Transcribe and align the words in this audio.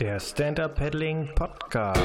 Der 0.00 0.18
Stand-Up 0.18 0.76
Paddling 0.76 1.28
Podcast. 1.34 2.00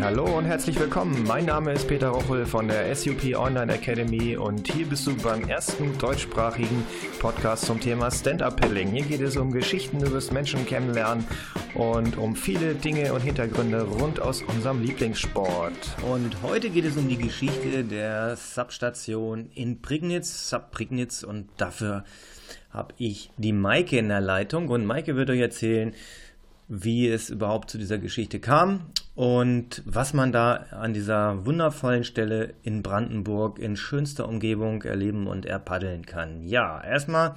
Hallo 0.00 0.38
und 0.38 0.46
herzlich 0.46 0.80
willkommen. 0.80 1.22
Mein 1.24 1.44
Name 1.44 1.72
ist 1.72 1.86
Peter 1.86 2.08
Rochel 2.08 2.46
von 2.46 2.66
der 2.66 2.96
SUP 2.96 3.36
Online 3.36 3.74
Academy 3.74 4.36
und 4.36 4.72
hier 4.72 4.86
bist 4.86 5.06
du 5.06 5.14
beim 5.16 5.46
ersten 5.48 5.96
deutschsprachigen 5.98 6.84
Podcast 7.20 7.66
zum 7.66 7.78
Thema 7.78 8.10
Stand-Up 8.10 8.58
Paddling. 8.58 8.90
Hier 8.90 9.04
geht 9.04 9.20
es 9.20 9.36
um 9.36 9.52
Geschichten 9.52 9.98
über 9.98 10.14
das 10.14 10.30
Menschen 10.30 10.64
kennenlernen 10.64 11.26
und 11.74 12.16
um 12.16 12.34
viele 12.34 12.74
Dinge 12.74 13.12
und 13.12 13.20
Hintergründe 13.20 13.82
rund 13.82 14.18
aus 14.18 14.42
unserem 14.42 14.82
Lieblingssport. 14.82 15.96
Und 16.10 16.42
heute 16.42 16.70
geht 16.70 16.86
es 16.86 16.96
um 16.96 17.08
die 17.08 17.18
Geschichte 17.18 17.84
der 17.84 18.36
Substation 18.36 19.50
in 19.54 19.82
Prignitz, 19.82 20.48
Sub 20.48 20.70
Prignitz 20.70 21.22
und 21.22 21.48
dafür 21.58 22.04
habe 22.70 22.94
ich 22.96 23.30
die 23.36 23.52
Maike 23.52 23.98
in 23.98 24.08
der 24.08 24.22
Leitung 24.22 24.68
und 24.68 24.86
Maike 24.86 25.16
wird 25.16 25.28
euch 25.28 25.40
erzählen, 25.40 25.92
wie 26.66 27.08
es 27.08 27.28
überhaupt 27.28 27.70
zu 27.70 27.76
dieser 27.76 27.98
Geschichte 27.98 28.40
kam 28.40 28.86
und 29.14 29.82
was 29.84 30.14
man 30.14 30.32
da 30.32 30.66
an 30.70 30.94
dieser 30.94 31.44
wundervollen 31.44 32.04
Stelle 32.04 32.54
in 32.62 32.82
Brandenburg 32.82 33.58
in 33.58 33.76
schönster 33.76 34.28
Umgebung 34.28 34.82
erleben 34.82 35.26
und 35.26 35.44
erpaddeln 35.44 36.06
kann. 36.06 36.46
Ja, 36.46 36.82
erstmal 36.82 37.36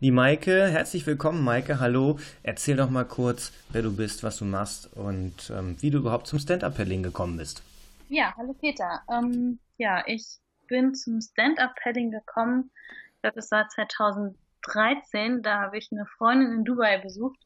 die 0.00 0.10
Maike. 0.10 0.68
Herzlich 0.68 1.06
willkommen, 1.06 1.42
Maike. 1.42 1.80
Hallo. 1.80 2.18
Erzähl 2.42 2.76
doch 2.76 2.90
mal 2.90 3.04
kurz, 3.04 3.52
wer 3.70 3.82
du 3.82 3.96
bist, 3.96 4.22
was 4.22 4.36
du 4.38 4.44
machst 4.44 4.94
und 4.94 5.50
ähm, 5.56 5.76
wie 5.80 5.90
du 5.90 5.98
überhaupt 5.98 6.26
zum 6.26 6.38
Stand-Up-Paddling 6.38 7.02
gekommen 7.02 7.38
bist. 7.38 7.62
Ja, 8.08 8.34
hallo 8.36 8.54
Peter. 8.60 9.02
Ähm, 9.10 9.58
ja, 9.78 10.02
ich 10.06 10.38
bin 10.68 10.94
zum 10.94 11.20
Stand-Up-Paddling 11.20 12.10
gekommen. 12.10 12.70
Ich 13.14 13.22
glaube, 13.22 13.38
es 13.38 13.50
war 13.50 13.68
2000 13.68 14.36
13, 14.66 15.42
da 15.42 15.60
habe 15.60 15.78
ich 15.78 15.90
eine 15.92 16.06
Freundin 16.06 16.52
in 16.52 16.64
Dubai 16.64 16.98
besucht, 16.98 17.38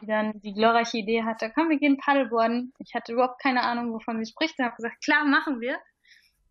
die 0.00 0.06
dann 0.06 0.40
die 0.40 0.54
glorreiche 0.54 0.98
Idee 0.98 1.24
hatte, 1.24 1.50
komm, 1.54 1.68
wir 1.70 1.78
gehen 1.78 1.98
Paddleboarden. 1.98 2.72
Ich 2.78 2.94
hatte 2.94 3.12
überhaupt 3.12 3.40
keine 3.42 3.62
Ahnung, 3.62 3.92
wovon 3.92 4.22
sie 4.22 4.30
spricht 4.30 4.58
und 4.58 4.64
habe 4.64 4.76
gesagt, 4.76 5.02
klar, 5.02 5.24
machen 5.24 5.60
wir. 5.60 5.78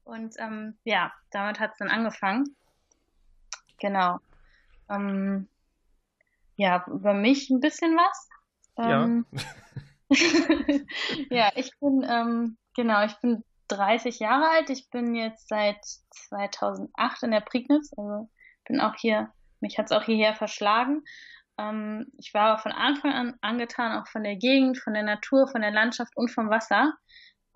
Und 0.04 0.36
ähm, 0.40 0.78
ja, 0.84 1.12
damit 1.32 1.60
hat 1.60 1.72
es 1.74 1.78
dann 1.78 1.90
angefangen. 1.90 2.56
Genau. 3.80 4.18
Ähm, 4.90 5.48
ja, 6.56 6.86
über 6.88 7.14
mich 7.14 7.50
ein 7.50 7.60
bisschen 7.60 7.96
was. 7.96 8.30
Ähm, 8.78 9.26
ja. 9.32 10.10
ja, 11.30 11.52
ich 11.56 11.72
bin, 11.80 12.06
ähm, 12.10 12.58
genau, 12.76 13.06
ich 13.06 13.16
bin 13.20 13.44
30 13.68 14.20
Jahre 14.20 14.50
alt. 14.50 14.70
Ich 14.70 14.90
bin 14.90 15.14
jetzt 15.14 15.50
seit 15.50 15.84
2008 16.30 17.24
in 17.24 17.32
der 17.32 17.42
Prignitz, 17.42 17.92
also 17.98 18.30
bin 18.66 18.80
auch 18.80 18.96
hier 18.96 19.32
mich 19.60 19.78
hat 19.78 19.88
es 19.88 19.92
auch 19.92 20.04
hierher 20.04 20.36
verschlagen. 20.36 21.04
Ähm, 21.58 22.08
ich 22.18 22.34
war 22.34 22.60
von 22.60 22.72
Anfang 22.72 23.12
an 23.12 23.38
angetan, 23.42 24.00
auch 24.00 24.08
von 24.08 24.24
der 24.24 24.36
Gegend, 24.36 24.78
von 24.78 24.94
der 24.94 25.04
Natur, 25.04 25.48
von 25.48 25.62
der 25.62 25.72
Landschaft 25.72 26.16
und 26.16 26.30
vom 26.30 26.50
Wasser. 26.50 26.94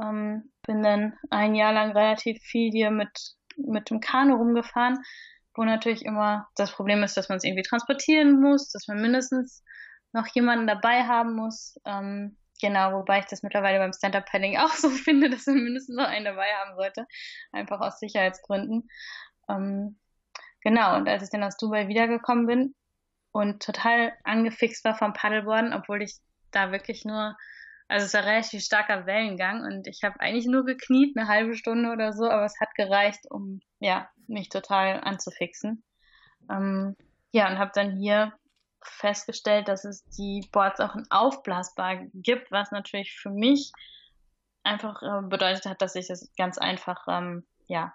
Ähm, 0.01 0.51
bin 0.65 0.81
dann 0.81 1.13
ein 1.29 1.55
Jahr 1.55 1.73
lang 1.73 1.91
relativ 1.91 2.41
viel 2.41 2.71
hier 2.71 2.91
mit, 2.91 3.11
mit 3.57 3.89
dem 3.89 3.99
Kanu 3.99 4.35
rumgefahren, 4.35 4.99
wo 5.55 5.63
natürlich 5.63 6.05
immer 6.05 6.47
das 6.55 6.71
Problem 6.71 7.03
ist, 7.03 7.17
dass 7.17 7.29
man 7.29 7.37
es 7.37 7.43
irgendwie 7.43 7.63
transportieren 7.63 8.39
muss, 8.41 8.69
dass 8.71 8.87
man 8.87 9.01
mindestens 9.01 9.63
noch 10.13 10.27
jemanden 10.27 10.67
dabei 10.67 11.03
haben 11.03 11.35
muss. 11.35 11.75
Ähm, 11.85 12.37
genau, 12.61 12.93
wobei 12.93 13.19
ich 13.19 13.25
das 13.25 13.43
mittlerweile 13.43 13.79
beim 13.79 13.93
Stand-Up-Paddling 13.93 14.57
auch 14.57 14.71
so 14.75 14.89
finde, 14.89 15.29
dass 15.29 15.45
man 15.45 15.63
mindestens 15.63 15.95
noch 15.95 16.07
einen 16.07 16.25
dabei 16.25 16.47
haben 16.55 16.75
sollte, 16.75 17.05
einfach 17.51 17.79
aus 17.81 17.99
Sicherheitsgründen. 17.99 18.89
Ähm, 19.49 19.97
Genau, 20.63 20.95
und 20.95 21.09
als 21.09 21.23
ich 21.23 21.29
dann 21.31 21.43
aus 21.43 21.57
Dubai 21.57 21.87
wiedergekommen 21.87 22.45
bin 22.45 22.75
und 23.31 23.63
total 23.63 24.13
angefixt 24.23 24.83
war 24.83 24.95
vom 24.95 25.13
Paddleboarden, 25.13 25.73
obwohl 25.73 26.01
ich 26.01 26.17
da 26.51 26.71
wirklich 26.71 27.05
nur, 27.05 27.37
also 27.87 28.05
es 28.05 28.13
war 28.13 28.25
relativ 28.25 28.63
starker 28.63 29.05
Wellengang 29.05 29.63
und 29.63 29.87
ich 29.87 30.03
habe 30.03 30.19
eigentlich 30.19 30.45
nur 30.45 30.65
gekniet, 30.65 31.17
eine 31.17 31.27
halbe 31.27 31.55
Stunde 31.55 31.91
oder 31.91 32.13
so, 32.13 32.29
aber 32.29 32.45
es 32.45 32.59
hat 32.59 32.73
gereicht, 32.75 33.29
um 33.29 33.61
ja, 33.79 34.09
mich 34.27 34.49
total 34.49 35.01
anzufixen. 35.01 35.83
Ähm, 36.49 36.95
ja, 37.31 37.49
und 37.49 37.59
habe 37.59 37.71
dann 37.73 37.97
hier 37.97 38.33
festgestellt, 38.83 39.67
dass 39.67 39.85
es 39.85 40.03
die 40.05 40.47
Boards 40.51 40.79
auch 40.79 40.95
in 40.95 41.05
aufblasbar 41.09 41.97
gibt, 42.13 42.51
was 42.51 42.71
natürlich 42.71 43.15
für 43.15 43.29
mich 43.29 43.71
einfach 44.63 45.01
äh, 45.01 45.27
bedeutet 45.27 45.65
hat, 45.65 45.81
dass 45.81 45.95
ich 45.95 46.07
das 46.07 46.31
ganz 46.37 46.57
einfach 46.57 47.05
ähm, 47.07 47.45
ja, 47.67 47.93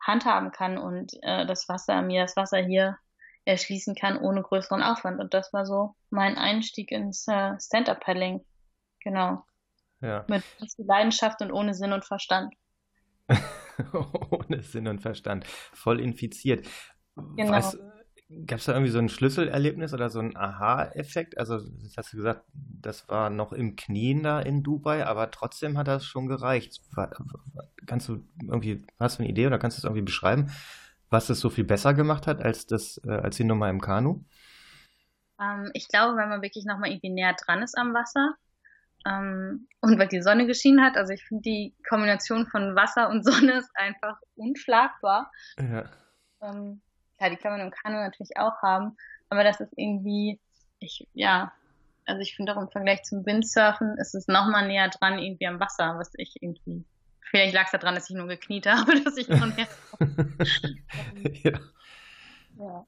handhaben 0.00 0.52
kann 0.52 0.78
und 0.78 1.12
äh, 1.22 1.46
das 1.46 1.68
Wasser, 1.68 2.02
mir 2.02 2.22
das 2.22 2.36
Wasser 2.36 2.58
hier 2.58 2.98
erschließen 3.44 3.94
kann 3.94 4.18
ohne 4.18 4.42
größeren 4.42 4.82
Aufwand. 4.82 5.20
Und 5.20 5.34
das 5.34 5.52
war 5.52 5.66
so 5.66 5.94
mein 6.10 6.36
Einstieg 6.36 6.92
ins 6.92 7.26
äh, 7.28 7.52
Stand-Up-Paddling. 7.60 8.44
Genau. 9.00 9.44
Ja. 10.00 10.24
Mit 10.28 10.42
Leidenschaft 10.78 11.42
und 11.42 11.52
ohne 11.52 11.74
Sinn 11.74 11.92
und 11.92 12.04
Verstand. 12.04 12.54
ohne 14.30 14.62
Sinn 14.62 14.88
und 14.88 15.00
Verstand. 15.00 15.46
Voll 15.46 16.00
infiziert. 16.00 16.66
Genau. 17.16 17.52
Was, 17.52 17.78
Gab 18.46 18.60
es 18.60 18.64
da 18.64 18.72
irgendwie 18.72 18.92
so 18.92 18.98
ein 18.98 19.08
Schlüsselerlebnis 19.08 19.92
oder 19.92 20.08
so 20.08 20.20
ein 20.20 20.36
Aha-Effekt? 20.36 21.36
Also, 21.38 21.58
das 21.58 21.96
hast 21.96 22.12
du 22.12 22.16
gesagt, 22.16 22.44
das 22.54 23.08
war 23.08 23.28
noch 23.28 23.52
im 23.52 23.76
Knien 23.76 24.22
da 24.22 24.40
in 24.40 24.62
Dubai, 24.62 25.04
aber 25.04 25.30
trotzdem 25.30 25.76
hat 25.76 25.86
das 25.86 26.04
schon 26.06 26.28
gereicht. 26.28 26.80
Kannst 27.86 28.08
du 28.08 28.24
irgendwie, 28.40 28.84
hast 28.98 29.18
du 29.18 29.22
eine 29.22 29.30
Idee 29.30 29.46
oder 29.46 29.58
kannst 29.58 29.76
du 29.76 29.80
es 29.80 29.84
irgendwie 29.84 30.02
beschreiben, 30.02 30.50
was 31.12 31.26
das 31.26 31.40
so 31.40 31.50
viel 31.50 31.64
besser 31.64 31.94
gemacht 31.94 32.26
hat 32.26 32.42
als 32.42 32.66
das, 32.66 33.00
äh, 33.06 33.10
als 33.10 33.36
die 33.36 33.44
Nummer 33.44 33.68
im 33.70 33.80
Kanu? 33.80 34.24
Ähm, 35.40 35.70
ich 35.74 35.88
glaube, 35.88 36.16
wenn 36.16 36.28
man 36.28 36.42
wirklich 36.42 36.64
nochmal 36.64 36.90
irgendwie 36.90 37.10
näher 37.10 37.34
dran 37.34 37.62
ist 37.62 37.76
am 37.76 37.94
Wasser 37.94 38.34
ähm, 39.06 39.68
und 39.80 39.98
weil 39.98 40.08
die 40.08 40.22
Sonne 40.22 40.46
geschienen 40.46 40.82
hat, 40.82 40.96
also 40.96 41.12
ich 41.12 41.24
finde 41.24 41.42
die 41.42 41.74
Kombination 41.88 42.46
von 42.46 42.74
Wasser 42.74 43.08
und 43.10 43.24
Sonne 43.24 43.58
ist 43.58 43.70
einfach 43.74 44.18
unschlagbar. 44.36 45.30
Ja. 45.58 45.84
Ähm, 46.40 46.80
klar, 47.18 47.30
die 47.30 47.36
kann 47.36 47.52
man 47.52 47.60
im 47.60 47.70
Kanu 47.70 47.98
natürlich 47.98 48.36
auch 48.36 48.62
haben, 48.62 48.96
aber 49.28 49.44
das 49.44 49.60
ist 49.60 49.72
irgendwie, 49.76 50.40
ich, 50.78 51.06
ja, 51.12 51.52
also 52.04 52.20
ich 52.20 52.34
finde 52.34 52.56
auch 52.56 52.60
im 52.60 52.70
Vergleich 52.70 53.02
zum 53.02 53.24
Windsurfen 53.24 53.96
ist 53.98 54.14
es 54.14 54.26
nochmal 54.26 54.66
näher 54.66 54.88
dran 54.88 55.18
irgendwie 55.18 55.46
am 55.46 55.60
Wasser, 55.60 55.98
was 55.98 56.12
ich 56.16 56.42
irgendwie, 56.42 56.84
vielleicht 57.32 57.54
lag 57.54 57.64
es 57.64 57.72
daran, 57.72 57.96
dass 57.96 58.08
ich 58.08 58.14
nur 58.14 58.28
gekniet 58.28 58.66
habe, 58.68 59.00
dass 59.00 59.16
ich 59.16 59.28
noch 59.28 59.46
näher 59.46 59.68
ja. 61.42 61.60
ja. 62.58 62.86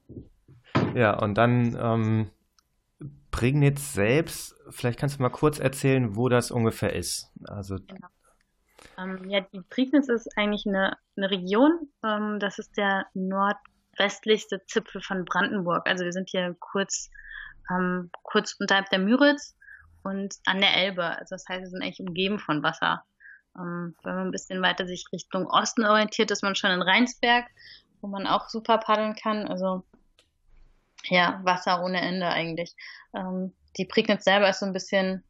Ja, 0.95 1.19
und 1.19 1.35
dann 1.35 1.77
ähm, 1.81 2.31
Prignitz 3.33 3.95
selbst, 3.95 4.55
vielleicht 4.71 4.99
kannst 5.01 5.19
du 5.19 5.23
mal 5.23 5.31
kurz 5.31 5.59
erzählen, 5.59 6.15
wo 6.15 6.29
das 6.29 6.53
ungefähr 6.53 6.93
ist. 6.93 7.33
Also 7.45 7.77
genau. 7.77 8.09
Ähm, 8.99 9.29
ja, 9.29 9.41
die 9.41 9.63
Prignitz 9.63 10.09
ist 10.09 10.29
eigentlich 10.37 10.67
eine, 10.67 10.97
eine 11.17 11.31
Region. 11.31 11.89
Ähm, 12.05 12.39
das 12.39 12.59
ist 12.59 12.77
der 12.77 13.07
Nord 13.15 13.57
westlichste 13.97 14.65
Zipfel 14.67 15.01
von 15.01 15.25
Brandenburg. 15.25 15.89
Also 15.89 16.05
wir 16.05 16.13
sind 16.13 16.31
hier 16.31 16.55
kurz, 16.61 17.11
ähm, 17.71 18.11
kurz 18.23 18.55
unterhalb 18.61 18.89
der 18.91 18.99
Müritz 18.99 19.57
und 20.03 20.35
an 20.45 20.61
der 20.61 20.77
Elbe. 20.77 21.05
Also 21.05 21.35
das 21.35 21.49
heißt, 21.49 21.63
wir 21.63 21.69
sind 21.69 21.83
eigentlich 21.83 22.01
umgeben 22.01 22.39
von 22.39 22.63
Wasser. 22.63 23.05
Ähm, 23.57 23.95
wenn 24.03 24.15
man 24.15 24.29
ein 24.29 24.33
bisschen 24.33 24.63
weiter 24.63 24.87
sich 24.87 25.07
Richtung 25.13 25.47
Osten 25.47 25.85
orientiert, 25.85 26.31
ist 26.31 26.43
man 26.43 26.55
schon 26.55 26.71
in 26.71 26.83
Rheinsberg, 26.83 27.47
wo 28.01 28.09
man 28.09 28.27
auch 28.27 28.49
super 28.49 28.79
paddeln 28.79 29.15
kann. 29.15 29.47
Also 29.47 29.85
ja, 31.05 31.41
Wasser 31.45 31.83
ohne 31.83 32.01
Ende 32.01 32.29
eigentlich. 32.29 32.75
Ähm, 33.15 33.53
die 33.77 33.85
Prignitz 33.85 34.25
selber 34.25 34.49
ist 34.49 34.61
so 34.61 34.67
ein 34.67 34.73
bisschen, 34.73 35.25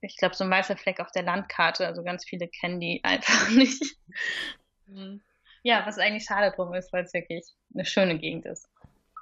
ich 0.00 0.16
glaube, 0.16 0.34
so 0.34 0.44
ein 0.44 0.50
weißer 0.50 0.76
Fleck 0.76 1.00
auf 1.00 1.10
der 1.12 1.22
Landkarte. 1.22 1.86
Also 1.86 2.02
ganz 2.02 2.24
viele 2.24 2.48
kennen 2.48 2.80
die 2.80 3.02
einfach 3.02 3.50
nicht. 3.56 3.82
Mhm. 4.86 5.22
Ja, 5.62 5.84
was 5.86 5.98
eigentlich 5.98 6.24
schade 6.24 6.54
drum 6.54 6.74
ist, 6.74 6.92
weil 6.92 7.04
es 7.04 7.14
wirklich 7.14 7.44
eine 7.72 7.86
schöne 7.86 8.18
Gegend 8.18 8.44
ist. 8.44 8.68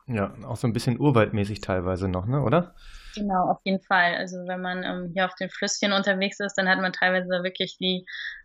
Ja, 0.07 0.35
auch 0.45 0.57
so 0.57 0.67
ein 0.67 0.73
bisschen 0.73 0.99
urwaldmäßig 0.99 1.61
teilweise 1.61 2.09
noch, 2.09 2.27
ne, 2.27 2.43
oder? 2.43 2.75
Genau, 3.15 3.51
auf 3.51 3.61
jeden 3.63 3.81
Fall. 3.83 4.17
Also 4.17 4.39
wenn 4.49 4.61
man 4.61 4.83
ähm, 4.83 5.11
hier 5.15 5.27
auf 5.27 5.35
den 5.37 5.49
Flüsschen 5.51 5.93
unterwegs 5.93 6.41
ist, 6.41 6.55
dann 6.55 6.69
hat 6.69 6.81
man 6.81 6.93
teilweise 6.93 7.29
wirklich 7.45 7.77
die, 7.79 8.05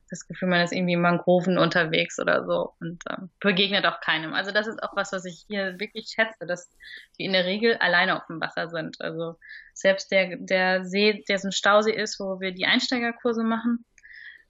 das 0.10 0.28
Gefühl, 0.28 0.50
man 0.50 0.62
ist 0.62 0.74
irgendwie 0.74 0.94
in 0.94 1.02
Mangroven 1.02 1.58
unterwegs 1.58 2.20
oder 2.20 2.46
so 2.46 2.74
und 2.80 3.04
ähm, 3.10 3.30
begegnet 3.40 3.86
auch 3.86 4.00
keinem. 4.00 4.34
Also 4.34 4.52
das 4.52 4.68
ist 4.68 4.82
auch 4.82 4.96
was, 4.96 5.12
was 5.12 5.26
ich 5.26 5.46
hier 5.48 5.80
wirklich 5.80 6.08
schätze, 6.08 6.46
dass 6.46 6.70
wir 7.18 7.26
in 7.26 7.34
der 7.34 7.46
Regel 7.46 7.78
alleine 7.78 8.18
auf 8.18 8.26
dem 8.28 8.42
Wasser 8.42 8.70
sind. 8.70 9.02
Also 9.02 9.38
selbst 9.74 10.12
der, 10.12 10.38
der 10.38 10.86
See, 10.86 11.24
der 11.28 11.40
so 11.40 11.50
ein 11.50 11.52
Stausee 11.52 11.94
ist, 11.94 12.20
wo 12.20 12.40
wir 12.40 12.52
die 12.52 12.66
Einsteigerkurse 12.66 13.44
machen, 13.44 13.86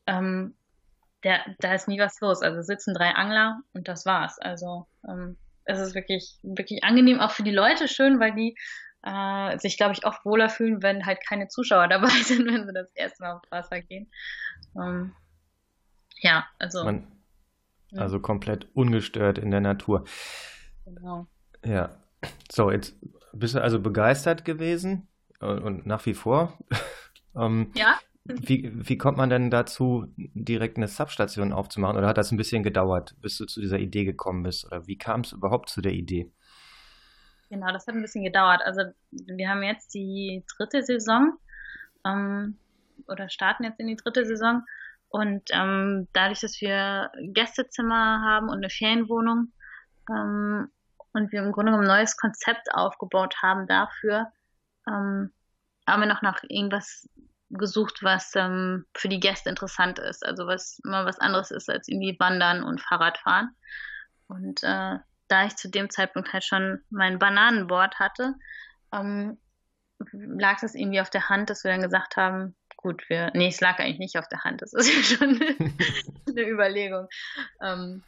ähm, 0.05 0.55
der, 1.23 1.41
da 1.59 1.73
ist 1.73 1.87
nie 1.87 1.99
was 1.99 2.19
los. 2.21 2.41
Also 2.41 2.61
sitzen 2.61 2.93
drei 2.93 3.11
Angler 3.11 3.59
und 3.73 3.87
das 3.87 4.05
war's. 4.05 4.39
Also 4.39 4.87
ähm, 5.07 5.37
es 5.65 5.79
ist 5.79 5.95
wirklich, 5.95 6.37
wirklich 6.43 6.83
angenehm, 6.83 7.19
auch 7.19 7.31
für 7.31 7.43
die 7.43 7.51
Leute 7.51 7.87
schön, 7.87 8.19
weil 8.19 8.33
die 8.33 8.55
äh, 9.03 9.57
sich, 9.59 9.77
glaube 9.77 9.93
ich, 9.93 10.05
oft 10.05 10.25
wohler 10.25 10.49
fühlen, 10.49 10.81
wenn 10.81 11.05
halt 11.05 11.19
keine 11.27 11.47
Zuschauer 11.47 11.87
dabei 11.89 12.09
sind, 12.09 12.47
wenn 12.47 12.65
sie 12.65 12.73
das 12.73 12.91
erste 12.93 13.23
Mal 13.23 13.33
aufs 13.33 13.51
Wasser 13.51 13.81
gehen. 13.81 14.11
Ähm, 14.75 15.13
ja, 16.21 16.45
also. 16.59 16.83
Man, 16.83 17.07
also 17.95 18.19
komplett 18.19 18.67
ungestört 18.73 19.37
in 19.37 19.51
der 19.51 19.61
Natur. 19.61 20.03
Genau. 20.85 21.27
Ja. 21.63 21.97
So, 22.51 22.71
jetzt 22.71 22.95
bist 23.33 23.55
du 23.55 23.61
also 23.61 23.79
begeistert 23.79 24.45
gewesen. 24.45 25.07
und 25.39 25.85
nach 25.85 26.05
wie 26.05 26.13
vor. 26.13 26.57
ähm, 27.35 27.71
ja. 27.75 27.99
Wie, 28.25 28.69
wie 28.73 28.97
kommt 28.97 29.17
man 29.17 29.29
denn 29.29 29.49
dazu, 29.49 30.13
direkt 30.17 30.75
eine 30.75 30.89
Substation 30.89 31.53
aufzumachen? 31.53 31.97
Oder 31.97 32.07
hat 32.07 32.17
das 32.17 32.31
ein 32.31 32.37
bisschen 32.37 32.61
gedauert, 32.61 33.15
bis 33.21 33.37
du 33.37 33.45
zu 33.45 33.61
dieser 33.61 33.79
Idee 33.79 34.03
gekommen 34.03 34.43
bist? 34.43 34.65
Oder 34.65 34.85
wie 34.85 34.97
kam 34.97 35.21
es 35.21 35.31
überhaupt 35.31 35.69
zu 35.69 35.79
der 35.79 35.93
Idee? 35.93 36.29
Genau, 37.49 37.71
das 37.71 37.87
hat 37.87 37.95
ein 37.95 38.01
bisschen 38.01 38.25
gedauert. 38.25 38.61
Also 38.65 38.81
wir 39.11 39.49
haben 39.49 39.63
jetzt 39.63 39.93
die 39.93 40.43
dritte 40.57 40.83
Saison 40.83 41.37
ähm, 42.05 42.57
oder 43.07 43.29
starten 43.29 43.63
jetzt 43.63 43.79
in 43.79 43.87
die 43.87 43.95
dritte 43.95 44.25
Saison. 44.25 44.63
Und 45.09 45.43
ähm, 45.51 46.07
dadurch, 46.13 46.41
dass 46.41 46.59
wir 46.61 47.11
Gästezimmer 47.33 48.21
haben 48.25 48.49
und 48.49 48.57
eine 48.57 48.69
Ferienwohnung 48.69 49.53
ähm, 50.09 50.69
und 51.13 51.31
wir 51.31 51.41
im 51.41 51.51
Grunde 51.51 51.71
genommen 51.71 51.89
ein 51.89 51.97
neues 51.97 52.17
Konzept 52.17 52.73
aufgebaut 52.73 53.35
haben 53.41 53.67
dafür, 53.67 54.27
ähm, 54.87 55.31
haben 55.87 56.01
wir 56.01 56.07
noch 56.07 56.21
nach 56.21 56.43
irgendwas 56.49 57.07
gesucht, 57.49 58.03
was 58.03 58.35
ähm, 58.35 58.85
für 58.93 59.07
die 59.07 59.21
Gäste 59.21 59.49
interessant 59.49 59.99
ist. 59.99 60.25
Also 60.25 60.47
was 60.47 60.79
mal 60.83 61.05
was 61.05 61.19
anderes 61.19 61.51
ist 61.51 61.69
als 61.69 61.87
irgendwie 61.87 62.17
Wandern 62.19 62.63
und 62.63 62.81
Fahrradfahren. 62.81 63.55
Und 64.27 64.63
äh, 64.63 64.97
da 65.29 65.45
ich 65.45 65.55
zu 65.55 65.69
dem 65.69 65.89
Zeitpunkt 65.89 66.33
halt 66.33 66.43
schon 66.43 66.81
mein 66.89 67.19
Bananenboard 67.19 67.99
hatte, 67.99 68.35
ähm, 68.91 69.37
lag 70.11 70.59
das 70.59 70.75
irgendwie 70.75 71.01
auf 71.01 71.09
der 71.09 71.29
Hand, 71.29 71.49
dass 71.49 71.63
wir 71.63 71.71
dann 71.71 71.81
gesagt 71.81 72.17
haben, 72.17 72.55
gut, 72.77 73.03
wir, 73.09 73.31
nee, 73.33 73.47
es 73.47 73.59
lag 73.59 73.79
eigentlich 73.79 73.99
nicht 73.99 74.17
auf 74.17 74.29
der 74.29 74.43
Hand, 74.43 74.61
das 74.61 74.73
ist 74.73 74.87
ja 75.11 75.17
schon 75.17 75.41
eine, 76.27 76.47
Überlegung. 76.47 77.07
Ähm, 77.61 78.03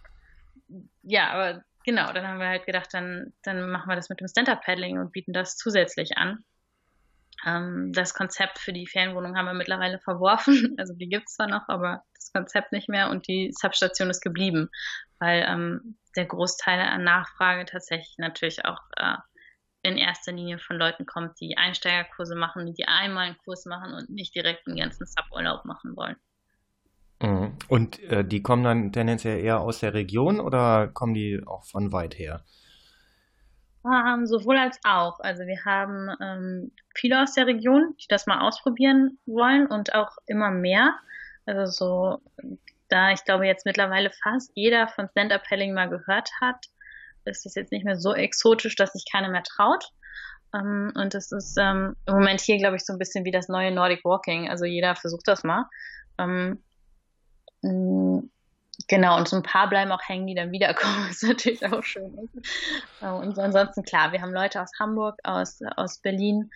ja, 1.02 1.32
aber 1.32 1.64
genau, 1.84 2.14
dann 2.14 2.28
haben 2.28 2.40
wir 2.40 2.48
halt 2.48 2.66
gedacht, 2.66 2.90
dann, 2.94 3.34
dann 3.44 3.70
machen 3.70 3.90
wir 3.90 3.96
das 3.96 4.10
mit 4.10 4.20
dem 4.22 4.28
Stand-Up-Paddling 4.28 5.00
und 5.00 5.12
bieten 5.12 5.34
das 5.34 5.58
zusätzlich 5.58 6.18
an. 6.18 6.44
Ähm, 7.46 7.92
das 7.94 8.14
Konzept 8.14 8.60
für 8.60 8.74
die 8.74 8.88
Ferienwohnung 8.88 9.36
haben 9.36 9.46
wir 9.46 9.54
mittlerweile 9.54 10.00
verworfen. 10.00 10.76
Also 10.78 10.94
die 10.94 11.10
gibt 11.10 11.28
es 11.28 11.36
zwar 11.36 11.48
noch, 11.48 11.68
aber 11.68 12.04
das 12.16 12.32
Konzept 12.32 12.72
nicht 12.72 12.90
mehr 12.90 13.10
und 13.10 13.28
die 13.28 13.52
Substation 13.58 14.10
ist 14.10 14.22
geblieben, 14.22 14.70
weil 15.20 15.46
ähm, 15.48 15.98
der 16.16 16.26
Großteil 16.26 16.80
an 16.80 17.04
Nachfrage 17.04 17.66
tatsächlich 17.66 18.16
natürlich 18.18 18.66
auch 18.66 18.80
äh, 18.98 19.16
in 19.82 19.98
erster 19.98 20.32
Linie 20.32 20.60
von 20.60 20.78
Leuten 20.78 21.06
kommt, 21.06 21.40
die 21.40 21.58
Einsteigerkurse 21.58 22.36
machen, 22.36 22.74
die 22.74 22.88
einmal 22.88 23.28
einen 23.28 23.38
Kurs 23.38 23.66
machen 23.66 23.94
und 23.94 24.10
nicht 24.10 24.36
direkt 24.36 24.68
einen 24.68 24.78
ganzen 24.78 25.06
Suburlaub 25.06 25.66
machen 25.66 25.96
wollen. 25.96 26.18
Mhm. 27.22 27.58
Und 27.68 28.02
äh, 28.04 28.24
die 28.24 28.42
kommen 28.42 28.64
dann 28.64 28.92
tendenziell 28.92 29.40
eher 29.40 29.60
aus 29.60 29.80
der 29.80 29.94
Region 29.94 30.40
oder 30.40 30.88
kommen 30.88 31.14
die 31.14 31.42
auch 31.46 31.66
von 31.66 31.92
weit 31.92 32.18
her? 32.18 32.44
Ähm, 33.86 34.26
sowohl 34.26 34.58
als 34.58 34.80
auch. 34.84 35.20
Also 35.22 35.44
wir 35.44 35.64
haben 35.66 36.10
ähm, 36.22 36.72
viele 36.96 37.22
aus 37.22 37.34
der 37.34 37.48
Region, 37.48 37.96
die 38.02 38.08
das 38.10 38.28
mal 38.28 38.42
ausprobieren 38.42 39.18
wollen 39.26 39.68
und 39.68 39.96
auch 39.96 40.18
immer 40.28 40.52
mehr. 40.52 40.96
Also 41.46 41.72
so, 41.72 42.22
da 42.90 43.12
ich 43.12 43.24
glaube 43.24 43.48
jetzt 43.48 43.66
mittlerweile 43.66 44.12
fast 44.12 44.52
jeder 44.56 44.88
von 44.90 45.08
Stand-Up-Paddling 45.10 45.74
mal 45.74 45.90
gehört 45.90 46.30
hat, 46.42 46.68
ist 47.26 47.46
es 47.46 47.56
jetzt 47.56 47.72
nicht 47.72 47.86
mehr 47.86 47.98
so 47.98 48.14
exotisch, 48.14 48.76
dass 48.76 48.94
sich 48.94 49.06
keiner 49.12 49.30
mehr 49.30 49.44
traut. 49.44 49.86
Ähm, 50.54 50.92
und 50.96 51.14
das 51.14 51.32
ist 51.32 51.58
ähm, 51.60 51.96
im 52.06 52.14
Moment 52.16 52.42
hier, 52.42 52.58
glaube 52.58 52.76
ich, 52.76 52.86
so 52.86 52.94
ein 52.94 53.00
bisschen 53.00 53.26
wie 53.26 53.32
das 53.32 53.48
neue 53.48 53.72
Nordic 53.72 54.04
Walking. 54.04 54.50
Also 54.50 54.66
jeder 54.66 54.96
versucht 54.96 55.28
das 55.28 55.44
mal. 55.44 55.66
Ähm, 56.18 56.60
Genau, 58.88 59.18
und 59.18 59.28
so 59.28 59.36
ein 59.36 59.44
paar 59.44 59.70
bleiben 59.70 59.92
auch 59.92 60.02
hängen, 60.08 60.26
die 60.28 60.36
dann 60.36 60.52
wiederkommen, 60.52 61.08
ist 61.10 61.24
natürlich 61.24 61.66
auch 61.66 61.84
schön. 61.84 62.30
Und 63.02 63.38
ansonsten, 63.38 63.84
klar, 63.84 64.12
wir 64.12 64.22
haben 64.22 64.34
Leute 64.34 64.62
aus 64.62 64.72
Hamburg, 64.80 65.20
aus, 65.24 65.60
aus 65.76 66.00
Berlin, 66.00 66.50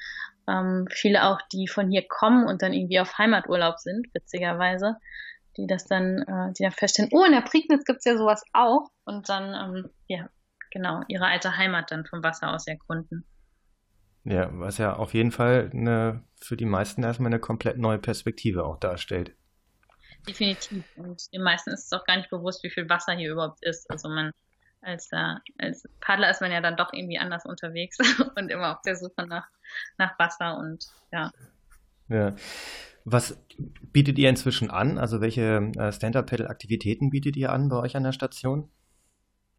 ähm, 0.48 0.88
viele 0.90 1.26
auch, 1.26 1.40
die 1.52 1.68
von 1.68 1.90
hier 1.90 2.06
kommen 2.08 2.48
und 2.48 2.62
dann 2.62 2.74
irgendwie 2.74 3.00
auf 3.00 3.18
Heimaturlaub 3.18 3.80
sind, 3.80 4.08
witzigerweise, 4.14 4.98
die 5.58 5.68
das 5.68 5.86
dann, 5.86 6.20
äh, 6.20 6.54
die 6.54 6.64
dann 6.64 6.72
feststellen, 6.72 7.12
oh, 7.14 7.24
in 7.24 7.34
der 7.34 7.42
Prignitz 7.42 7.86
gibt's 7.86 8.06
ja 8.06 8.18
sowas 8.18 8.44
auch 8.54 8.90
und 9.06 9.30
dann, 9.30 9.54
ähm, 9.54 9.90
ja, 10.08 10.30
genau, 10.74 11.02
ihre 11.08 11.26
alte 11.26 11.56
Heimat 11.56 11.92
dann 11.92 12.06
vom 12.06 12.24
Wasser 12.24 12.54
aus 12.54 12.68
erkunden. 12.68 13.24
Ja, 14.26 14.50
was 14.54 14.78
ja 14.78 14.96
auf 14.96 15.14
jeden 15.14 15.32
Fall 15.32 15.70
eine, 15.72 16.24
für 16.42 16.58
die 16.58 16.66
meisten 16.66 17.04
erstmal 17.04 17.28
eine 17.28 17.40
komplett 17.40 17.78
neue 17.78 18.00
Perspektive 18.00 18.66
auch 18.66 18.80
darstellt. 18.80 19.36
Definitiv. 20.28 20.84
Und 20.96 21.32
den 21.34 21.44
meisten 21.44 21.72
ist 21.72 21.86
es 21.86 21.94
auch 21.94 22.06
gar 22.06 22.18
nicht 22.18 22.30
bewusst, 22.30 22.64
wie 22.64 22.70
viel 22.70 22.90
Wasser 22.90 23.14
hier 23.14 23.32
überhaupt 23.32 23.64
ist. 23.64 23.90
Also 23.92 24.10
man 24.10 24.32
als, 24.82 25.12
äh, 25.12 25.36
als 25.58 25.88
Paddler 26.00 26.30
ist 26.30 26.42
man 26.42 26.52
ja 26.52 26.62
dann 26.62 26.78
doch 26.78 26.94
irgendwie 26.94 27.18
anders 27.18 27.46
unterwegs 27.46 27.98
und 28.36 28.50
immer 28.50 28.76
auf 28.76 28.82
der 28.82 28.96
Suche 28.96 29.28
nach, 29.28 29.48
nach 29.98 30.18
Wasser 30.18 30.58
und 30.58 30.86
ja. 31.12 31.32
Ja. 32.10 32.36
Was 33.06 33.38
bietet 33.92 34.18
ihr 34.18 34.30
inzwischen 34.30 34.72
an? 34.72 34.98
Also 34.98 35.20
welche 35.20 35.72
äh, 35.78 35.92
Stand-Up-Paddle-Aktivitäten 35.92 37.10
bietet 37.10 37.36
ihr 37.36 37.52
an 37.52 37.68
bei 37.68 37.78
euch 37.78 37.98
an 37.98 38.04
der 38.04 38.14
Station? 38.14 38.70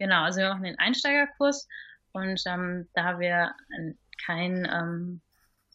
Genau, 0.05 0.25
also 0.25 0.41
wir 0.41 0.51
machen 0.51 0.65
den 0.65 0.79
Einsteigerkurs 0.79 1.67
und 2.13 2.39
ähm, 2.45 2.91
da 2.93 3.19
wir 3.19 3.55
kein 4.27 4.69
ähm, 4.71 5.23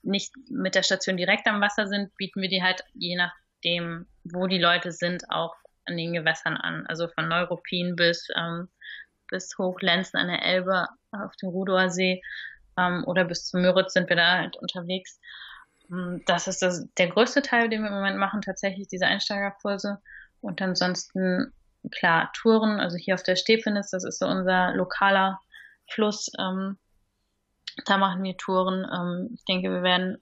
nicht 0.03 0.31
mit 0.51 0.75
der 0.75 0.83
Station 0.83 1.17
direkt 1.17 1.47
am 1.47 1.61
Wasser 1.61 1.87
sind, 1.87 2.15
bieten 2.15 2.39
wir 2.39 2.47
die 2.47 2.61
halt 2.61 2.83
je 2.93 3.15
nachdem, 3.15 4.05
wo 4.23 4.45
die 4.45 4.59
Leute 4.59 4.91
sind, 4.91 5.31
auch 5.31 5.55
an 5.85 5.97
den 5.97 6.13
Gewässern 6.13 6.57
an. 6.57 6.85
Also 6.85 7.07
von 7.07 7.27
Neuruppin 7.27 7.95
bis, 7.95 8.27
ähm, 8.35 8.69
bis 9.29 9.57
Hochlenzen 9.57 10.19
an 10.19 10.27
der 10.27 10.45
Elbe 10.45 10.87
auf 11.11 11.35
dem 11.37 11.49
Rudower 11.49 11.89
See 11.89 12.21
ähm, 12.77 13.03
oder 13.07 13.25
bis 13.25 13.47
zu 13.47 13.57
Müritz 13.57 13.93
sind 13.93 14.09
wir 14.09 14.15
da 14.15 14.37
halt 14.37 14.57
unterwegs. 14.57 15.19
Ähm, 15.89 16.21
das 16.27 16.47
ist 16.47 16.61
das, 16.61 16.87
der 16.99 17.07
größte 17.07 17.41
Teil, 17.41 17.67
den 17.67 17.81
wir 17.81 17.87
im 17.87 17.95
Moment 17.95 18.19
machen, 18.19 18.43
tatsächlich 18.43 18.87
diese 18.89 19.07
Einsteigerkurse. 19.07 19.97
Und 20.39 20.61
ansonsten, 20.61 21.51
klar, 21.91 22.31
Touren, 22.33 22.79
also 22.79 22.97
hier 22.97 23.15
auf 23.15 23.23
der 23.23 23.35
Stepenitz, 23.35 23.91
das 23.91 24.03
ist 24.03 24.19
so 24.19 24.25
unser 24.25 24.73
lokaler 24.73 25.39
Fluss. 25.87 26.31
Ähm, 26.39 26.77
da 27.85 27.97
machen 27.97 28.23
wir 28.23 28.37
Touren. 28.37 28.85
Ähm, 28.91 29.29
ich 29.33 29.43
denke, 29.45 29.71
wir 29.71 29.83
werden 29.83 30.17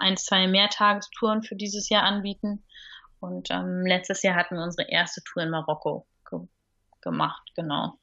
ein, 0.00 0.16
zwei 0.16 0.46
Mehrtagestouren 0.46 1.42
für 1.42 1.56
dieses 1.56 1.88
Jahr 1.88 2.04
anbieten. 2.04 2.64
Und 3.20 3.50
ähm, 3.50 3.82
letztes 3.84 4.22
Jahr 4.22 4.36
hatten 4.36 4.56
wir 4.56 4.62
unsere 4.62 4.88
erste 4.90 5.22
Tour 5.24 5.42
in 5.42 5.50
Marokko 5.50 6.06
ge 6.28 6.40
gemacht, 7.00 7.52
genau. 7.54 7.98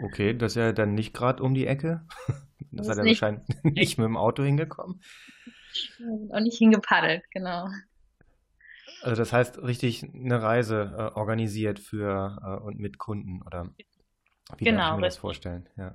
Okay, 0.00 0.36
das 0.36 0.52
ist 0.52 0.56
ja 0.56 0.72
dann 0.72 0.94
nicht 0.94 1.12
gerade 1.12 1.42
um 1.42 1.54
die 1.54 1.66
Ecke. 1.66 2.06
Das, 2.70 2.88
das 2.88 2.98
hat 2.98 3.04
er 3.04 3.08
wahrscheinlich 3.08 3.46
nicht 3.62 3.98
mit 3.98 4.04
dem 4.04 4.16
Auto 4.16 4.42
hingekommen. 4.42 5.00
Und 6.28 6.42
nicht 6.42 6.58
hingepaddelt, 6.58 7.22
genau. 7.30 7.68
Also 9.02 9.16
das 9.16 9.32
heißt 9.32 9.58
richtig 9.58 10.02
eine 10.02 10.42
Reise 10.42 10.94
äh, 10.96 11.18
organisiert 11.18 11.78
für 11.78 12.38
äh, 12.42 12.64
und 12.64 12.78
mit 12.78 12.98
Kunden 12.98 13.42
oder 13.42 13.68
wie 14.56 14.64
genau, 14.64 14.78
darf 14.78 14.90
ich 14.92 14.96
mir 14.96 15.06
das 15.06 15.16
vorstellen? 15.16 15.68
Ja. 15.76 15.94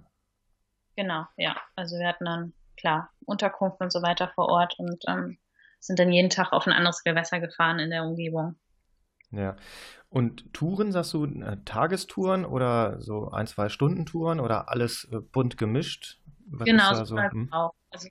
Genau, 0.96 1.26
ja. 1.38 1.56
Also 1.76 1.98
wir 1.98 2.08
hatten 2.08 2.26
dann 2.26 2.54
klar 2.78 3.10
Unterkunft 3.26 3.82
und 3.82 3.92
so 3.92 4.02
weiter 4.02 4.32
vor 4.36 4.50
Ort 4.50 4.76
und 4.78 5.04
ähm, 5.08 5.38
sind 5.80 6.00
dann 6.00 6.12
jeden 6.12 6.30
Tag 6.30 6.54
auf 6.54 6.68
ein 6.68 6.74
anderes 6.74 7.04
Gewässer 7.04 7.40
gefahren 7.40 7.80
in 7.80 7.90
der 7.90 8.04
Umgebung. 8.04 8.56
Ja. 9.32 9.56
Und 10.10 10.54
Touren, 10.54 10.92
sagst 10.92 11.14
du, 11.14 11.26
äh, 11.26 11.58
Tagestouren 11.66 12.46
oder 12.46 13.02
so 13.02 13.32
ein, 13.32 13.48
zwei 13.48 13.70
Stunden 13.70 14.06
Touren 14.06 14.40
oder 14.40 14.70
alles 14.70 15.08
äh, 15.12 15.20
bunt 15.20 15.58
gemischt? 15.58 16.20
Was 16.46 16.66
genau, 16.66 17.04
so? 17.04 17.18
Hm? 17.18 17.52
auch. 17.52 17.74
Also 17.90 18.10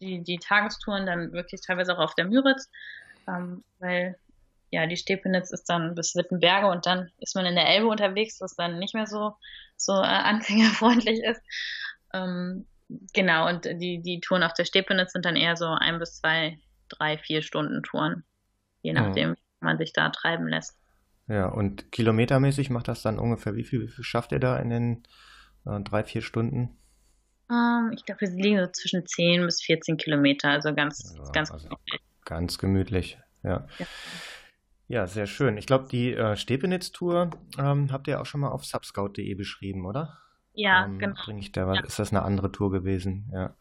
die, 0.00 0.22
die 0.22 0.38
Tagestouren 0.38 1.06
dann 1.06 1.32
wirklich 1.32 1.60
teilweise 1.60 1.96
auch 1.96 2.02
auf 2.02 2.14
der 2.14 2.26
Müritz, 2.26 2.68
ähm, 3.28 3.62
weil 3.78 4.18
ja, 4.74 4.86
die 4.86 4.96
Stepenitz 4.96 5.50
ist 5.52 5.64
dann 5.66 5.94
bis 5.94 6.14
Wittenberge 6.16 6.66
und 6.66 6.86
dann 6.86 7.10
ist 7.18 7.36
man 7.36 7.46
in 7.46 7.54
der 7.54 7.68
Elbe 7.68 7.86
unterwegs, 7.86 8.40
was 8.40 8.56
dann 8.56 8.78
nicht 8.78 8.94
mehr 8.94 9.06
so, 9.06 9.34
so 9.76 9.92
äh, 9.92 10.04
anfängerfreundlich 10.04 11.20
ist. 11.22 11.40
Ähm, 12.12 12.66
genau, 13.12 13.48
und 13.48 13.64
die, 13.64 14.02
die 14.02 14.20
Touren 14.20 14.42
auf 14.42 14.54
der 14.54 14.64
Stepenitz 14.64 15.12
sind 15.12 15.24
dann 15.24 15.36
eher 15.36 15.56
so 15.56 15.66
ein 15.66 15.98
bis 15.98 16.16
zwei 16.16 16.58
drei, 16.88 17.18
vier 17.18 17.42
Stunden 17.42 17.82
Touren, 17.82 18.24
je 18.82 18.92
nachdem, 18.92 19.30
mhm. 19.30 19.34
wie 19.34 19.64
man 19.64 19.78
sich 19.78 19.92
da 19.92 20.10
treiben 20.10 20.48
lässt. 20.48 20.76
Ja, 21.26 21.46
und 21.46 21.90
kilometermäßig 21.90 22.68
macht 22.68 22.88
das 22.88 23.02
dann 23.02 23.18
ungefähr 23.18 23.54
wie 23.54 23.64
viel? 23.64 23.82
Wie 23.82 23.88
viel 23.88 24.04
schafft 24.04 24.32
ihr 24.32 24.40
da 24.40 24.58
in 24.58 24.68
den 24.68 25.02
äh, 25.64 25.80
drei, 25.80 26.04
vier 26.04 26.20
Stunden? 26.20 26.76
Ähm, 27.50 27.92
ich 27.94 28.04
glaube, 28.04 28.20
wir 28.22 28.30
liegen 28.30 28.60
so 28.60 28.70
zwischen 28.70 29.06
10 29.06 29.46
bis 29.46 29.62
14 29.62 29.96
Kilometer, 29.96 30.50
also 30.50 30.74
ganz, 30.74 31.14
ja, 31.16 31.30
ganz 31.32 31.50
also 31.50 31.68
gemütlich. 31.68 32.00
Ganz 32.24 32.58
gemütlich, 32.58 33.18
ja. 33.42 33.66
ja. 33.78 33.86
Ja, 34.86 35.06
sehr 35.06 35.26
schön. 35.26 35.56
Ich 35.56 35.66
glaube, 35.66 35.88
die 35.88 36.12
äh, 36.12 36.36
Stepenitz-Tour 36.36 37.30
ähm, 37.58 37.90
habt 37.90 38.06
ihr 38.06 38.20
auch 38.20 38.26
schon 38.26 38.40
mal 38.40 38.50
auf 38.50 38.64
subscout.de 38.64 39.34
beschrieben, 39.34 39.86
oder? 39.86 40.18
Ja, 40.52 40.84
ähm, 40.84 40.98
genau. 40.98 41.20
Ich 41.38 41.52
da, 41.52 41.72
ja. 41.74 41.80
Ist 41.80 41.98
das 41.98 42.10
eine 42.10 42.22
andere 42.22 42.52
Tour 42.52 42.70
gewesen? 42.70 43.30
Ja, 43.32 43.56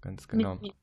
ganz 0.00 0.26
genau. 0.28 0.56
Mit, 0.56 0.74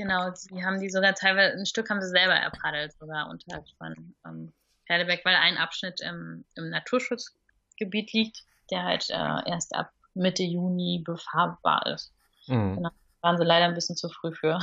Genau, 0.00 0.30
die 0.30 0.64
haben 0.64 0.80
die 0.80 0.88
sogar 0.88 1.14
teilweise, 1.14 1.58
ein 1.58 1.66
Stück 1.66 1.90
haben 1.90 2.00
sie 2.00 2.08
selber 2.08 2.32
erpaddelt, 2.32 2.94
sogar 2.98 3.28
unterhalb 3.28 3.66
von 3.76 4.14
ähm, 4.24 4.52
Perleberg, 4.86 5.20
weil 5.24 5.34
ein 5.34 5.58
Abschnitt 5.58 6.00
im, 6.00 6.46
im 6.54 6.70
Naturschutzgebiet 6.70 8.12
liegt, 8.14 8.44
der 8.70 8.84
halt 8.84 9.10
äh, 9.10 9.50
erst 9.50 9.74
ab 9.74 9.92
Mitte 10.14 10.42
Juni 10.42 11.02
befahrbar 11.04 11.86
ist. 11.86 12.14
Mhm. 12.46 12.76
Genau, 12.76 12.90
waren 13.20 13.36
sie 13.36 13.44
leider 13.44 13.66
ein 13.66 13.74
bisschen 13.74 13.94
zu 13.94 14.08
früh 14.08 14.32
für. 14.32 14.58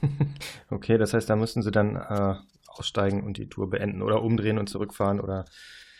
okay, 0.70 0.96
das 0.96 1.12
heißt, 1.12 1.28
da 1.28 1.36
müssten 1.36 1.62
sie 1.62 1.70
dann 1.70 1.96
äh, 1.96 2.36
aussteigen 2.78 3.22
und 3.22 3.36
die 3.36 3.48
Tour 3.48 3.70
beenden 3.70 4.02
oder 4.02 4.22
umdrehen 4.22 4.58
und 4.58 4.68
zurückfahren 4.68 5.20
oder. 5.20 5.44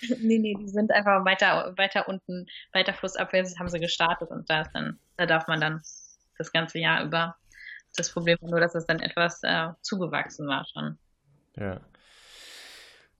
nee, 0.20 0.38
nee, 0.38 0.54
die 0.54 0.68
sind 0.68 0.92
einfach 0.92 1.24
weiter, 1.24 1.74
weiter 1.76 2.08
unten, 2.08 2.46
weiter 2.72 2.94
flussabwärts 2.94 3.58
haben 3.58 3.68
sie 3.68 3.80
gestartet 3.80 4.30
und 4.30 4.48
da 4.48 4.62
ist 4.62 4.70
dann, 4.72 4.98
da 5.16 5.26
darf 5.26 5.48
man 5.48 5.60
dann 5.60 5.82
das 6.36 6.52
ganze 6.52 6.78
Jahr 6.78 7.04
über. 7.04 7.36
Das 7.96 8.12
Problem 8.12 8.38
war 8.40 8.50
nur, 8.50 8.60
dass 8.60 8.74
es 8.74 8.86
dann 8.86 9.00
etwas 9.00 9.40
äh, 9.42 9.68
zugewachsen 9.82 10.46
war 10.46 10.64
schon. 10.72 10.98
Ja. 11.56 11.80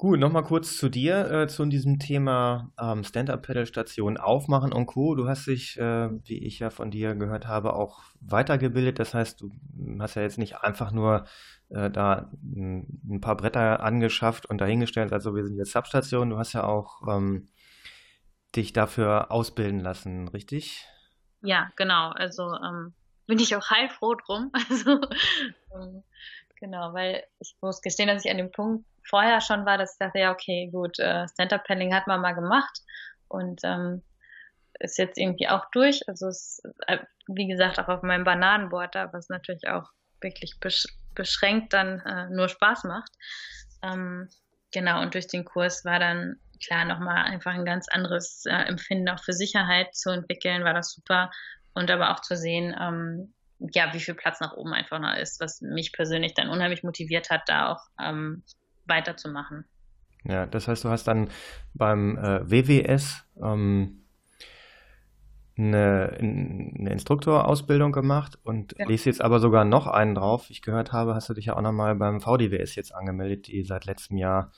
Gut, 0.00 0.20
nochmal 0.20 0.44
kurz 0.44 0.76
zu 0.76 0.88
dir, 0.88 1.28
äh, 1.28 1.48
zu 1.48 1.66
diesem 1.66 1.98
Thema 1.98 2.70
ähm, 2.78 3.02
Stand-Up-Pedal-Station 3.02 4.16
aufmachen 4.16 4.72
und 4.72 4.86
Co. 4.86 5.16
Du 5.16 5.26
hast 5.26 5.48
dich, 5.48 5.76
äh, 5.76 6.08
wie 6.22 6.38
ich 6.38 6.60
ja 6.60 6.70
von 6.70 6.92
dir 6.92 7.16
gehört 7.16 7.48
habe, 7.48 7.72
auch 7.72 8.04
weitergebildet. 8.20 9.00
Das 9.00 9.12
heißt, 9.12 9.40
du 9.40 9.50
hast 9.98 10.14
ja 10.14 10.22
jetzt 10.22 10.38
nicht 10.38 10.58
einfach 10.58 10.92
nur 10.92 11.26
äh, 11.70 11.90
da 11.90 12.30
ein 12.44 13.20
paar 13.20 13.36
Bretter 13.36 13.82
angeschafft 13.82 14.46
und 14.46 14.60
dahingestellt, 14.60 15.12
also 15.12 15.34
wir 15.34 15.44
sind 15.44 15.56
jetzt 15.56 15.72
Substation. 15.72 16.30
Du 16.30 16.38
hast 16.38 16.52
ja 16.52 16.62
auch 16.62 17.02
ähm, 17.08 17.48
dich 18.54 18.72
dafür 18.72 19.32
ausbilden 19.32 19.80
lassen, 19.80 20.28
richtig? 20.28 20.86
Ja, 21.42 21.72
genau. 21.74 22.10
Also 22.10 22.54
ähm, 22.54 22.94
bin 23.26 23.40
ich 23.40 23.56
auch 23.56 23.68
heilfroh 23.68 24.14
drum. 24.14 24.52
Also 24.70 25.00
ähm, 25.74 26.04
genau, 26.60 26.92
weil 26.94 27.24
ich 27.40 27.56
muss 27.60 27.82
gestehen, 27.82 28.06
dass 28.06 28.24
ich 28.24 28.30
an 28.30 28.36
dem 28.38 28.52
Punkt 28.52 28.84
vorher 29.08 29.40
schon 29.40 29.66
war, 29.66 29.78
dass 29.78 29.92
ich 29.92 29.98
dachte, 29.98 30.18
ja, 30.18 30.32
okay, 30.32 30.70
gut, 30.72 30.98
äh, 30.98 31.26
Stand-Up-Paddling 31.28 31.94
hat 31.94 32.06
man 32.06 32.20
mal 32.20 32.34
gemacht 32.34 32.80
und 33.28 33.60
ähm, 33.64 34.02
ist 34.80 34.98
jetzt 34.98 35.18
irgendwie 35.18 35.48
auch 35.48 35.64
durch. 35.72 36.02
Also 36.08 36.28
es, 36.28 36.62
äh, 36.86 36.98
wie 37.26 37.48
gesagt, 37.48 37.78
auch 37.78 37.88
auf 37.88 38.02
meinem 38.02 38.24
Bananenboard 38.24 38.94
da, 38.94 39.12
was 39.12 39.28
natürlich 39.28 39.68
auch 39.68 39.90
wirklich 40.20 40.58
besch 40.60 40.86
beschränkt 41.14 41.72
dann 41.72 41.98
äh, 42.00 42.30
nur 42.30 42.48
Spaß 42.48 42.84
macht. 42.84 43.10
Ähm, 43.82 44.28
genau, 44.72 45.02
und 45.02 45.14
durch 45.14 45.26
den 45.26 45.44
Kurs 45.44 45.84
war 45.84 45.98
dann 45.98 46.36
klar 46.64 46.84
nochmal 46.84 47.24
einfach 47.24 47.54
ein 47.54 47.64
ganz 47.64 47.88
anderes 47.88 48.44
äh, 48.46 48.54
Empfinden 48.54 49.08
auch 49.08 49.22
für 49.22 49.32
Sicherheit 49.32 49.94
zu 49.96 50.10
entwickeln, 50.10 50.62
war 50.62 50.74
das 50.74 50.92
super. 50.92 51.30
Und 51.74 51.90
aber 51.90 52.10
auch 52.12 52.20
zu 52.20 52.36
sehen, 52.36 52.74
ähm, 52.80 53.34
ja, 53.58 53.92
wie 53.92 54.00
viel 54.00 54.14
Platz 54.14 54.40
nach 54.40 54.52
oben 54.52 54.72
einfach 54.72 55.00
noch 55.00 55.16
ist, 55.16 55.40
was 55.40 55.60
mich 55.60 55.92
persönlich 55.92 56.34
dann 56.34 56.48
unheimlich 56.48 56.84
motiviert 56.84 57.30
hat, 57.30 57.42
da 57.46 57.72
auch 57.72 57.82
ähm, 58.00 58.44
weiterzumachen. 58.88 59.64
Ja, 60.24 60.46
das 60.46 60.68
heißt, 60.68 60.84
du 60.84 60.88
hast 60.88 61.04
dann 61.04 61.28
beim 61.74 62.18
äh, 62.18 62.50
WWS 62.50 63.24
ähm, 63.42 64.02
eine, 65.58 66.16
eine 66.18 66.90
Instruktorausbildung 66.92 67.92
gemacht 67.92 68.38
und 68.44 68.76
ja. 68.78 68.86
liest 68.86 69.06
jetzt 69.06 69.20
aber 69.20 69.40
sogar 69.40 69.64
noch 69.64 69.86
einen 69.86 70.14
drauf. 70.14 70.50
Ich 70.50 70.62
gehört 70.62 70.92
habe, 70.92 71.14
hast 71.14 71.28
du 71.28 71.34
dich 71.34 71.46
ja 71.46 71.56
auch 71.56 71.62
nochmal 71.62 71.94
beim 71.96 72.20
VDWS 72.20 72.76
jetzt 72.76 72.94
angemeldet, 72.94 73.48
die 73.48 73.64
seit 73.64 73.84
letztem 73.84 74.18
Jahr, 74.18 74.52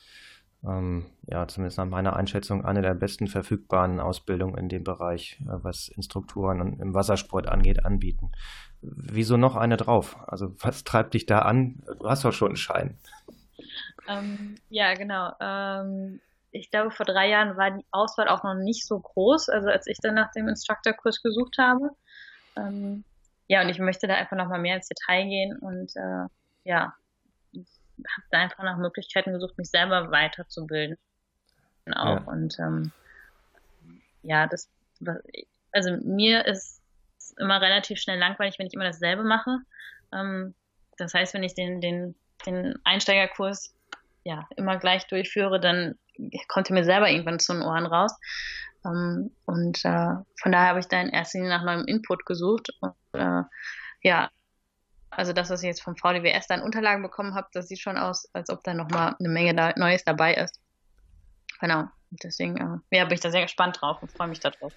ähm, 0.63 1.07
ja, 1.27 1.49
zumindest 1.49 1.79
nach 1.79 1.87
meiner 1.87 2.17
Einschätzung, 2.17 2.65
eine 2.65 2.83
der 2.83 2.95
besten 2.95 3.29
verfügbaren 3.29 3.99
Ausbildungen 3.99 4.59
in 4.59 4.69
dem 4.69 4.85
Bereich, 4.85 5.41
äh, 5.43 5.53
was 5.63 5.89
Instruktoren 5.89 6.61
und 6.61 6.81
im 6.81 6.93
Wassersport 6.93 7.49
angeht, 7.49 7.85
anbieten. 7.85 8.31
Wieso 8.83 9.37
noch 9.37 9.57
eine 9.57 9.77
drauf? 9.77 10.17
Also 10.27 10.55
was 10.59 10.85
treibt 10.85 11.15
dich 11.15 11.27
da 11.27 11.41
an? 11.41 11.83
Du 11.99 12.09
hast 12.09 12.25
doch 12.25 12.33
schon 12.33 12.49
einen 12.49 12.57
Schein. 12.57 12.99
Ähm, 14.09 14.57
ja, 14.69 14.95
genau. 14.95 15.33
Ähm, 15.41 16.21
ich 16.53 16.71
glaube, 16.71 16.91
vor 16.91 17.07
drei 17.07 17.29
Jahren 17.29 17.57
war 17.57 17.71
die 17.71 17.85
Auswahl 17.91 18.29
auch 18.29 18.43
noch 18.43 18.55
nicht 18.55 18.87
so 18.87 18.99
groß, 18.99 19.49
also 19.49 19.69
als 19.69 19.87
ich 19.87 19.99
dann 20.01 20.15
nach 20.15 20.33
dem 20.33 20.49
Instructor-Kurs 20.49 21.23
gesucht 21.23 21.59
habe. 21.59 21.91
Ähm, 22.57 23.05
ja, 23.47 23.63
und 23.63 23.69
ich 23.69 23.79
möchte 23.79 24.07
da 24.07 24.15
einfach 24.15 24.37
nochmal 24.37 24.61
mehr 24.61 24.77
ins 24.77 24.89
Detail 24.89 25.25
gehen 25.25 25.59
und 25.59 25.95
äh, 25.97 26.27
ja, 26.65 26.95
habe 27.55 28.27
da 28.31 28.39
einfach 28.39 28.63
nach 28.63 28.79
Möglichkeiten 28.79 29.33
gesucht, 29.33 29.59
mich 29.59 29.71
selber 29.71 30.11
weiterzubilden. 30.11 30.97
Auch. 31.95 32.21
Ja. 32.21 32.25
Und 32.27 32.59
ähm, 32.59 32.93
ja, 34.23 34.47
das, 34.47 34.69
also 35.73 35.97
mir 36.03 36.47
ist 36.47 36.81
immer 37.39 37.61
relativ 37.61 37.99
schnell 37.99 38.19
langweilig, 38.19 38.59
wenn 38.59 38.67
ich 38.67 38.75
immer 38.75 38.85
dasselbe 38.85 39.25
mache. 39.25 39.59
Ähm, 40.13 40.55
das 40.99 41.15
heißt, 41.15 41.35
wenn 41.35 41.43
ich 41.43 41.55
den, 41.55 41.81
den, 41.81 42.15
den 42.47 42.79
Einsteigerkurs 42.85 43.75
ja, 44.31 44.47
immer 44.57 44.79
gleich 44.79 45.09
durchführe, 45.09 45.59
dann 45.59 45.97
kommt 46.47 46.71
er 46.71 46.75
mir 46.75 46.85
selber 46.85 47.11
irgendwann 47.11 47.41
zu 47.41 47.53
den 47.53 47.63
Ohren 47.63 47.87
raus. 47.87 48.17
Ähm, 48.85 49.33
und 49.45 49.85
äh, 49.85 50.15
von 50.41 50.53
daher 50.53 50.69
habe 50.69 50.79
ich 50.79 50.87
da 50.87 51.01
in 51.01 51.09
erster 51.09 51.39
Linie 51.39 51.51
nach 51.51 51.65
neuem 51.65 51.85
Input 51.87 52.25
gesucht. 52.25 52.69
Und, 52.81 52.95
äh, 53.13 53.43
ja, 54.03 54.31
also 55.11 55.33
das, 55.33 55.51
was 55.51 55.63
ich 55.63 55.67
jetzt 55.67 55.83
vom 55.83 55.97
VDWS 55.97 56.47
dann 56.47 56.63
Unterlagen 56.63 57.03
bekommen 57.03 57.35
habe, 57.35 57.49
das 57.53 57.67
sieht 57.67 57.81
schon 57.81 57.99
aus, 57.99 58.29
als 58.33 58.51
ob 58.51 58.63
da 58.63 58.73
nochmal 58.73 59.17
eine 59.19 59.29
Menge 59.29 59.55
da 59.55 59.73
Neues 59.77 60.05
dabei 60.05 60.35
ist. 60.35 60.61
Genau. 61.61 61.85
Deswegen 62.11 62.57
äh, 62.57 62.97
ja, 62.97 63.05
bin 63.05 63.15
ich 63.15 63.21
da 63.21 63.33
sehr 63.33 63.43
gespannt 63.43 63.81
drauf 63.81 64.01
und 64.01 64.13
freue 64.13 64.29
mich 64.29 64.41
darauf. 64.41 64.73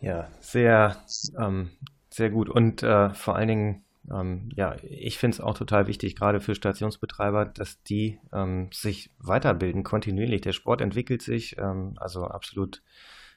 Ja, 0.00 0.28
sehr, 0.40 0.96
ähm, 1.38 1.70
sehr 2.08 2.30
gut. 2.30 2.48
Und 2.48 2.82
äh, 2.82 3.10
vor 3.10 3.36
allen 3.36 3.48
Dingen 3.48 3.84
ähm, 4.10 4.50
ja, 4.54 4.76
ich 4.82 5.18
finde 5.18 5.36
es 5.36 5.40
auch 5.40 5.56
total 5.56 5.86
wichtig, 5.86 6.16
gerade 6.16 6.40
für 6.40 6.54
Stationsbetreiber, 6.54 7.46
dass 7.46 7.82
die 7.82 8.18
ähm, 8.32 8.70
sich 8.72 9.10
weiterbilden, 9.18 9.84
kontinuierlich. 9.84 10.40
Der 10.40 10.52
Sport 10.52 10.80
entwickelt 10.80 11.22
sich, 11.22 11.56
ähm, 11.58 11.94
also 11.96 12.24
absolut 12.24 12.82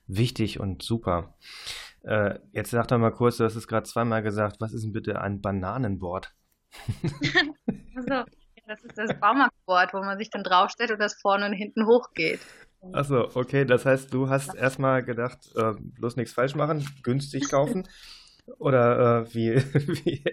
wichtig 0.08 0.60
und 0.60 0.82
super. 0.82 1.36
Äh, 2.04 2.40
jetzt 2.52 2.72
sag 2.72 2.88
doch 2.88 2.98
mal 2.98 3.12
kurz, 3.12 3.38
du 3.38 3.44
hast 3.44 3.56
es 3.56 3.68
gerade 3.68 3.88
zweimal 3.88 4.24
gesagt, 4.24 4.58
was 4.60 4.74
ist 4.74 4.84
denn 4.84 4.94
bitte 4.94 5.22
ein 5.22 5.42
Bananenboard? 5.42 6.34
also, 7.96 8.24
das 8.68 8.84
ist 8.84 8.98
das 8.98 9.20
Baumarktboard, 9.20 9.94
wo 9.94 10.00
man 10.00 10.18
sich 10.18 10.30
dann 10.30 10.44
draufstellt 10.44 10.92
und 10.92 11.00
das 11.00 11.20
vorne 11.22 11.46
und 11.46 11.54
hinten 11.54 11.86
hochgeht. 11.86 12.40
Achso, 12.92 13.30
okay, 13.34 13.66
das 13.66 13.86
heißt, 13.86 14.14
du 14.14 14.30
hast 14.30 14.54
erstmal 14.54 15.04
gedacht, 15.04 15.40
äh, 15.56 15.74
bloß 15.80 16.18
nichts 16.18 16.34
falsch 16.34 16.56
machen, 16.56 16.88
günstig 17.04 17.50
kaufen. 17.50 17.88
Oder 18.58 19.24
äh, 19.24 19.34
wie, 19.34 19.56
wie? 20.06 20.24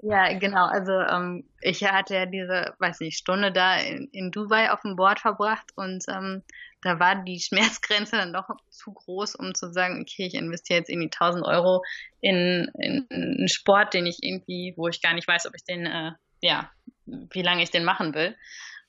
Ja, 0.00 0.32
genau. 0.38 0.66
Also 0.66 0.92
ähm, 0.92 1.44
ich 1.60 1.84
hatte 1.84 2.14
ja 2.14 2.26
diese, 2.26 2.74
weiß 2.78 3.00
nicht, 3.00 3.18
Stunde 3.18 3.50
da 3.50 3.76
in, 3.78 4.08
in 4.12 4.30
Dubai 4.30 4.70
auf 4.70 4.82
dem 4.82 4.96
Board 4.96 5.20
verbracht 5.20 5.72
und 5.74 6.04
ähm, 6.08 6.42
da 6.82 7.00
war 7.00 7.24
die 7.24 7.40
Schmerzgrenze 7.40 8.16
dann 8.16 8.32
doch 8.32 8.48
zu 8.70 8.92
groß, 8.92 9.34
um 9.34 9.54
zu 9.54 9.72
sagen, 9.72 10.00
okay, 10.00 10.26
ich 10.26 10.34
investiere 10.34 10.78
jetzt 10.78 10.88
irgendwie 10.88 11.10
1000 11.12 11.44
Euro 11.44 11.82
in, 12.20 12.70
in, 12.78 13.06
in 13.10 13.22
einen 13.38 13.48
Sport, 13.48 13.94
den 13.94 14.06
ich 14.06 14.22
irgendwie, 14.22 14.74
wo 14.76 14.88
ich 14.88 15.02
gar 15.02 15.14
nicht 15.14 15.26
weiß, 15.26 15.46
ob 15.46 15.54
ich 15.56 15.64
den, 15.64 15.86
äh, 15.86 16.12
ja, 16.42 16.70
wie 17.06 17.42
lange 17.42 17.62
ich 17.62 17.70
den 17.70 17.84
machen 17.84 18.14
will. 18.14 18.36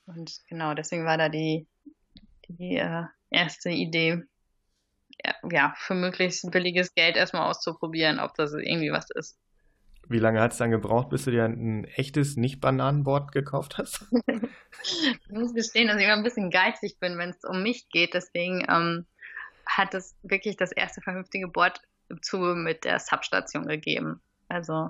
Und 0.06 0.40
genau, 0.48 0.74
deswegen 0.74 1.06
war 1.06 1.18
da 1.18 1.30
die, 1.30 1.68
die 2.48 2.78
äh, 2.78 3.04
erste 3.32 3.70
Idee, 3.70 4.24
ja, 5.52 5.74
für 5.78 5.96
möglichst 5.96 6.50
billiges 6.52 6.94
Geld 6.94 7.16
erstmal 7.16 7.50
auszuprobieren, 7.50 8.20
ob 8.20 8.36
das 8.36 8.54
irgendwie 8.54 8.92
was 8.92 9.10
ist. 9.12 9.38
Wie 10.08 10.20
lange 10.20 10.42
hat 10.42 10.54
es 10.54 10.58
dann 10.58 10.72
gebraucht, 10.72 11.10
bis 11.10 11.26
du 11.26 11.32
dir 11.32 11.46
ein 11.46 11.86
echtes 11.86 12.36
Nicht-Bananenboard 12.36 13.32
gekauft 13.32 13.78
hast? 13.78 14.06
ich 14.12 15.30
muss 15.30 15.54
gestehen, 15.54 15.88
dass 15.88 15.98
ich 15.98 16.06
immer 16.06 16.16
ein 16.16 16.24
bisschen 16.24 16.50
geizig 16.50 17.00
bin, 17.00 17.18
wenn 17.20 17.30
es 17.30 17.44
um 17.44 17.62
mich 17.62 17.90
geht. 17.90 18.16
Deswegen 18.16 18.66
ähm, 18.68 19.06
hat 19.68 19.94
es 19.94 20.16
wirklich 20.24 20.58
das 20.58 20.72
erste 20.72 21.02
vernünftige 21.02 21.48
Board 21.48 21.82
zu 22.22 22.38
mit 22.38 22.86
der 22.86 23.00
Substation 23.00 23.68
gegeben. 23.68 24.20
Also 24.48 24.90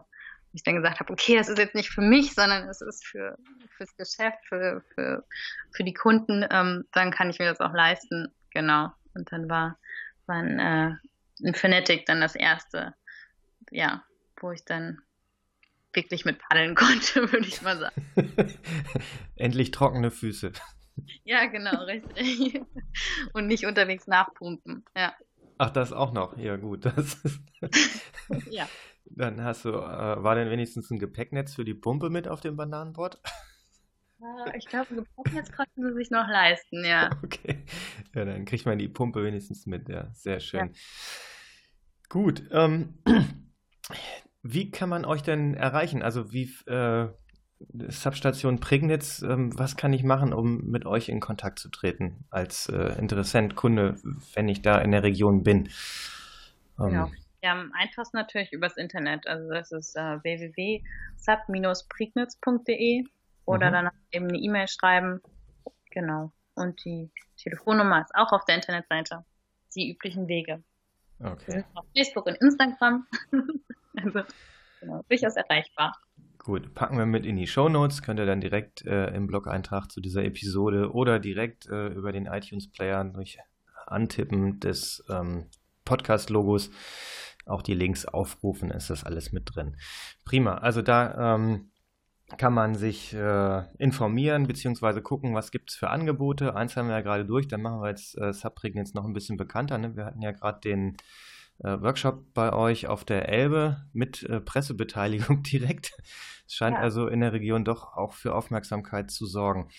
ich 0.54 0.64
dann 0.64 0.76
gesagt 0.76 1.00
habe, 1.00 1.12
okay, 1.12 1.38
das 1.38 1.50
ist 1.50 1.58
jetzt 1.58 1.76
nicht 1.76 1.90
für 1.90 2.02
mich, 2.02 2.34
sondern 2.34 2.68
es 2.70 2.82
ist 2.82 3.06
für 3.06 3.38
fürs 3.78 3.96
Geschäft, 3.98 4.40
für, 4.48 4.82
für, 4.94 5.26
für 5.72 5.84
die 5.84 5.94
Kunden, 5.94 6.46
ähm, 6.50 6.86
dann 6.94 7.12
kann 7.12 7.30
ich 7.30 7.40
mir 7.40 7.46
das 7.46 7.60
auch 7.60 7.74
leisten. 7.74 8.34
Genau. 8.52 8.92
Und 9.14 9.32
dann 9.32 9.50
war 9.50 9.78
waren 10.30 10.60
äh, 10.60 10.96
in 11.46 11.54
Fnatic 11.54 12.06
dann 12.06 12.22
das 12.22 12.36
erste, 12.36 12.94
ja, 13.72 14.06
wo 14.40 14.52
ich 14.52 14.64
dann 14.64 15.00
wirklich 15.94 16.24
mit 16.24 16.40
paddeln 16.40 16.76
konnte, 16.76 17.32
würde 17.32 17.48
ich 17.48 17.62
mal 17.62 17.78
sagen. 17.78 18.02
Endlich 19.36 19.72
trockene 19.72 20.12
Füße. 20.12 20.54
Ja, 21.24 21.46
genau, 21.46 21.84
richtig. 21.84 22.62
Und 23.34 23.48
nicht 23.48 23.66
unterwegs 23.66 24.08
nachpumpen, 24.08 24.86
ja. 24.96 25.14
Ach, 25.58 25.72
das 25.72 25.92
auch 25.92 26.14
noch. 26.14 26.38
Ja, 26.38 26.56
gut. 26.56 26.86
Das 26.86 27.18
ja. 28.50 28.68
Dann 29.06 29.44
hast 29.44 29.66
du, 29.66 29.70
äh, 29.70 30.24
war 30.24 30.36
denn 30.36 30.50
wenigstens 30.50 30.90
ein 30.92 31.00
Gepäcknetz 31.00 31.56
für 31.56 31.66
die 31.66 31.74
Pumpe 31.74 32.10
mit 32.10 32.28
auf 32.28 32.42
dem 32.42 32.56
Bananenboard? 32.56 33.20
Äh, 34.22 34.58
ich 34.58 34.68
glaube, 34.68 34.96
Gepäcknetz 34.96 35.52
konnten 35.52 35.84
sie 35.84 35.94
sich 35.96 36.12
noch 36.12 36.28
leisten, 36.28 36.86
ja. 36.86 37.10
Okay. 37.24 37.59
Ja, 38.14 38.26
dann 38.26 38.46
kriegt 38.46 38.66
man 38.66 38.80
die 38.80 38.88
Pumpe 38.88 39.24
wenigstens 39.24 39.66
mit, 39.66 39.90
ja. 39.90 40.10
Sehr 40.14 40.40
schön. 40.40 40.60
Ja. 40.60 40.70
Gut. 42.10 42.44
Ähm, 42.52 42.96
wie 44.44 44.72
kann 44.72 44.90
man 44.90 45.06
euch 45.06 45.22
denn 45.22 45.54
erreichen? 45.54 46.02
Also 46.02 46.32
wie 46.32 46.52
äh, 46.66 47.10
Substation 47.90 48.60
Prignitz, 48.60 49.22
ähm, 49.22 49.58
was 49.58 49.76
kann 49.76 49.94
ich 49.94 50.04
machen, 50.04 50.34
um 50.34 50.66
mit 50.66 50.86
euch 50.86 51.10
in 51.10 51.20
Kontakt 51.20 51.60
zu 51.60 51.70
treten 51.70 52.26
als 52.30 52.70
äh, 52.70 52.98
Interessent, 52.98 53.56
Kunde, 53.56 53.96
wenn 54.34 54.48
ich 54.48 54.62
da 54.62 54.80
in 54.80 54.92
der 54.92 55.04
Region 55.04 55.44
bin? 55.44 55.70
Ähm, 56.80 56.90
genau. 56.90 57.12
Ja, 57.42 57.54
am 57.54 57.72
einfachsten 57.74 58.18
natürlich 58.18 58.52
übers 58.52 58.76
Internet. 58.76 59.26
Also 59.28 59.50
das 59.50 59.72
ist 59.72 59.96
äh, 59.96 60.22
www.sub-prignitz.de 60.24 63.06
oder 63.46 63.70
mhm. 63.70 63.74
dann 63.74 63.90
eben 64.12 64.28
eine 64.28 64.40
E-Mail 64.40 64.68
schreiben. 64.68 65.22
Genau. 65.92 66.34
Und 66.60 66.84
die 66.86 67.10
Telefonnummer 67.38 68.02
ist 68.02 68.14
auch 68.16 68.32
auf 68.32 68.46
der 68.46 68.56
Internetseite. 68.56 69.26
Die 69.76 69.92
üblichen 69.92 70.28
Wege. 70.28 70.64
Okay. 71.20 71.64
Auf 71.74 71.86
Facebook 71.96 72.26
und 72.26 72.36
Instagram. 72.36 73.08
also 73.96 74.22
genau, 74.80 75.04
durchaus 75.08 75.36
erreichbar. 75.36 75.96
Gut, 76.38 76.74
packen 76.74 76.98
wir 76.98 77.06
mit 77.06 77.26
in 77.26 77.36
die 77.36 77.48
Show 77.48 77.70
Notes. 77.70 78.02
Könnt 78.02 78.20
ihr 78.20 78.26
dann 78.26 78.42
direkt 78.42 78.86
äh, 78.86 79.08
im 79.14 79.28
Blog-Eintrag 79.28 79.92
zu 79.92 80.02
dieser 80.02 80.24
Episode 80.24 80.92
oder 80.94 81.20
direkt 81.20 81.68
äh, 81.68 81.88
über 81.88 82.12
den 82.12 82.26
iTunes-Player 82.26 83.04
durch 83.06 83.38
Antippen 83.86 84.60
des 84.60 85.04
ähm, 85.10 85.48
Podcast-Logos 85.86 86.72
auch 87.46 87.62
die 87.62 87.74
Links 87.74 88.06
aufrufen. 88.06 88.72
Ist 88.72 88.90
das 88.90 89.04
alles 89.04 89.32
mit 89.32 89.44
drin. 89.54 89.76
Prima. 90.24 90.56
Also 90.56 90.82
da 90.82 91.36
ähm, 91.36 91.69
kann 92.38 92.54
man 92.54 92.76
sich 92.76 93.14
äh, 93.14 93.64
informieren 93.78 94.48
bzw. 94.48 95.02
gucken, 95.02 95.36
was 95.36 95.52
gibt 95.52 95.72
es 95.72 95.76
für 95.76 95.90
Angebote. 95.90 96.56
Eins 96.56 96.78
haben 96.78 96.88
wir 96.88 96.96
ja 96.96 97.02
gerade 97.02 97.26
durch, 97.26 97.48
dann 97.48 97.62
machen 97.62 97.82
wir 97.82 97.90
jetzt 97.90 98.18
äh, 98.18 98.34
Subring 98.34 98.76
jetzt 98.76 98.96
noch 98.96 99.06
ein 99.06 99.14
bisschen 99.14 99.38
bekannter. 99.38 99.78
Ne? 99.78 99.96
Wir 99.96 100.06
hatten 100.06 100.22
ja 100.22 100.32
gerade 100.32 100.60
den 100.62 100.98
äh, 101.60 101.82
Workshop 101.82 102.34
bei 102.34 102.54
euch 102.54 102.88
auf 102.88 103.04
der 103.04 103.30
Elbe 103.30 103.86
mit 103.94 104.24
äh, 104.24 104.40
Pressebeteiligung 104.40 105.44
direkt. 105.52 105.94
Es 106.48 106.56
scheint 106.56 106.76
ja. 106.76 106.82
also 106.82 107.08
in 107.08 107.20
der 107.22 107.34
Region 107.34 107.66
doch 107.66 107.96
auch 107.96 108.14
für 108.14 108.36
Aufmerksamkeit 108.36 109.12
zu 109.12 109.26
sorgen. 109.26 109.70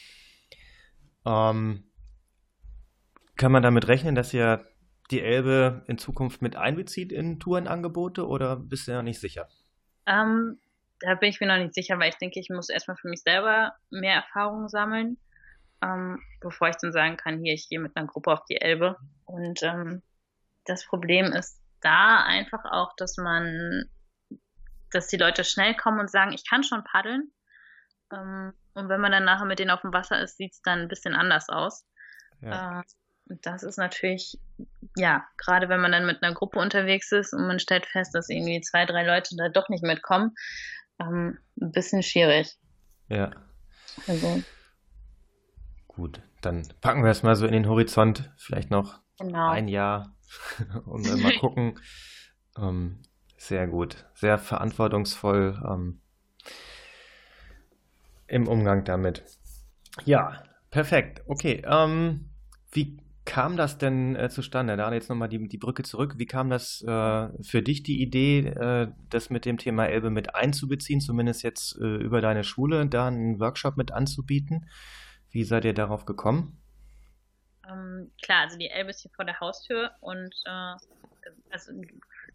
Ähm, 1.25 1.85
kann 3.37 3.53
man 3.53 3.63
damit 3.63 3.89
rechnen, 3.89 4.15
dass 4.15 4.35
ihr 4.35 4.67
die 5.11 5.23
Elbe 5.23 5.83
in 5.87 5.99
Zukunft 5.99 6.43
mit 6.43 6.57
einbezieht 6.57 7.11
in 7.13 7.41
Tourenangebote 7.41 8.27
oder 8.27 8.57
bist 8.57 8.87
du 8.87 8.93
ja 8.93 9.03
nicht 9.03 9.21
sicher? 9.21 9.49
Ähm, 10.07 10.59
da 11.01 11.15
bin 11.15 11.31
ich 11.31 11.41
mir 11.41 11.47
noch 11.47 11.57
nicht 11.57 11.75
sicher, 11.75 11.99
weil 11.99 12.11
ich 12.11 12.19
denke, 12.19 12.39
ich 12.39 12.51
muss 12.51 12.69
erstmal 12.69 12.97
für 12.97 13.09
mich 13.09 13.23
selber 13.23 13.73
mehr 13.91 14.15
Erfahrung 14.15 14.69
sammeln, 14.69 15.19
ähm, 15.83 16.23
bevor 16.41 16.69
ich 16.69 16.77
dann 16.77 16.93
sagen 16.93 17.17
kann, 17.17 17.43
hier, 17.43 17.55
ich 17.55 17.69
gehe 17.69 17.81
mit 17.81 17.97
einer 17.97 18.07
Gruppe 18.07 18.33
auf 18.33 18.45
die 18.45 18.61
Elbe. 18.61 18.97
Und 19.25 19.63
ähm, 19.63 20.03
das 20.67 20.85
Problem 20.87 21.33
ist 21.33 21.61
da 21.81 22.23
einfach 22.23 22.65
auch, 22.65 22.95
dass 22.97 23.17
man, 23.17 23.91
dass 24.93 25.09
die 25.09 25.17
Leute 25.17 25.45
schnell 25.45 25.75
kommen 25.75 26.01
und 26.01 26.11
sagen, 26.11 26.33
ich 26.33 26.49
kann 26.49 26.63
schon 26.63 26.85
paddeln. 26.85 27.33
Ähm, 28.13 28.53
und 28.75 28.89
wenn 28.89 29.01
man 29.01 29.13
dann 29.13 29.25
nachher 29.25 29.47
mit 29.47 29.59
denen 29.59 29.71
auf 29.71 29.81
dem 29.81 29.93
Wasser 29.93 30.21
ist, 30.21 30.37
sieht 30.37 30.53
es 30.53 30.63
dann 30.63 30.81
ein 30.81 30.89
bisschen 30.89 31.15
anders 31.15 31.49
aus. 31.49 31.87
Ja. 32.43 32.81
Äh, 32.81 32.83
das 33.43 33.63
ist 33.63 33.79
natürlich, 33.79 34.39
ja, 34.97 35.25
gerade 35.37 35.69
wenn 35.69 35.81
man 35.81 35.93
dann 35.93 36.07
mit 36.07 36.23
einer 36.23 36.35
Gruppe 36.35 36.59
unterwegs 36.59 37.13
ist 37.13 37.33
und 37.33 37.47
man 37.47 37.61
stellt 37.61 37.87
fest, 37.87 38.15
dass 38.15 38.29
irgendwie 38.29 38.61
zwei, 38.61 38.87
drei 38.87 39.07
Leute 39.07 39.37
da 39.37 39.49
doch 39.49 39.69
nicht 39.69 39.85
mitkommen, 39.85 40.35
ähm, 41.01 41.39
ein 41.61 41.73
bisschen 41.73 42.03
schwierig. 42.03 42.57
Ja. 43.09 43.31
Also. 44.07 44.43
Gut, 45.89 46.23
dann 46.41 46.67
packen 46.81 47.03
wir 47.03 47.11
es 47.11 47.23
mal 47.23 47.35
so 47.35 47.47
in 47.47 47.53
den 47.53 47.69
Horizont, 47.69 48.31
vielleicht 48.37 48.71
noch 48.71 49.01
genau. 49.19 49.51
ein 49.51 49.69
Jahr 49.69 50.15
und 50.87 51.07
dann 51.07 51.21
mal 51.21 51.37
gucken. 51.39 51.79
ähm, 52.57 53.01
sehr 53.37 53.67
gut, 53.67 54.07
sehr 54.15 54.39
verantwortungsvoll 54.39 55.61
ähm, 55.67 56.01
im 58.27 58.47
Umgang 58.47 58.85
damit. 58.85 59.25
Ja, 60.05 60.45
perfekt. 60.71 61.23
Okay, 61.27 61.63
ähm, 61.67 62.31
wie 62.71 63.03
kam 63.31 63.57
das 63.57 63.79
denn 63.79 64.17
äh, 64.17 64.29
zustande? 64.29 64.77
Da 64.77 64.93
jetzt 64.93 65.09
nochmal 65.09 65.29
die, 65.29 65.47
die 65.47 65.57
Brücke 65.57 65.85
zurück. 65.85 66.15
Wie 66.17 66.27
kam 66.27 66.51
das 66.51 66.83
äh, 66.83 67.29
für 67.45 67.63
dich 67.63 67.85
die 67.85 68.03
Idee, 68.03 68.41
äh, 68.49 68.89
das 69.09 69.31
mit 69.31 69.45
dem 69.45 69.57
Thema 69.57 69.87
Elbe 69.87 70.11
mit 70.11 70.35
einzubeziehen, 70.35 71.01
zumindest 71.01 71.45
jetzt 71.45 71.79
äh, 71.81 71.85
über 71.85 72.21
deine 72.21 72.43
Schule, 72.43 72.87
da 72.87 73.07
einen 73.07 73.39
Workshop 73.39 73.77
mit 73.77 73.93
anzubieten? 73.93 74.69
Wie 75.31 75.45
seid 75.45 75.65
ihr 75.65 75.75
darauf 75.75 76.07
gekommen? 76.07 76.61
Ähm, 77.71 78.11
klar, 78.21 78.41
also 78.43 78.59
die 78.59 78.69
Elbe 78.69 78.91
ist 78.91 79.03
hier 79.03 79.13
vor 79.15 79.25
der 79.25 79.39
Haustür 79.39 79.93
und 80.01 80.35
also 81.51 81.73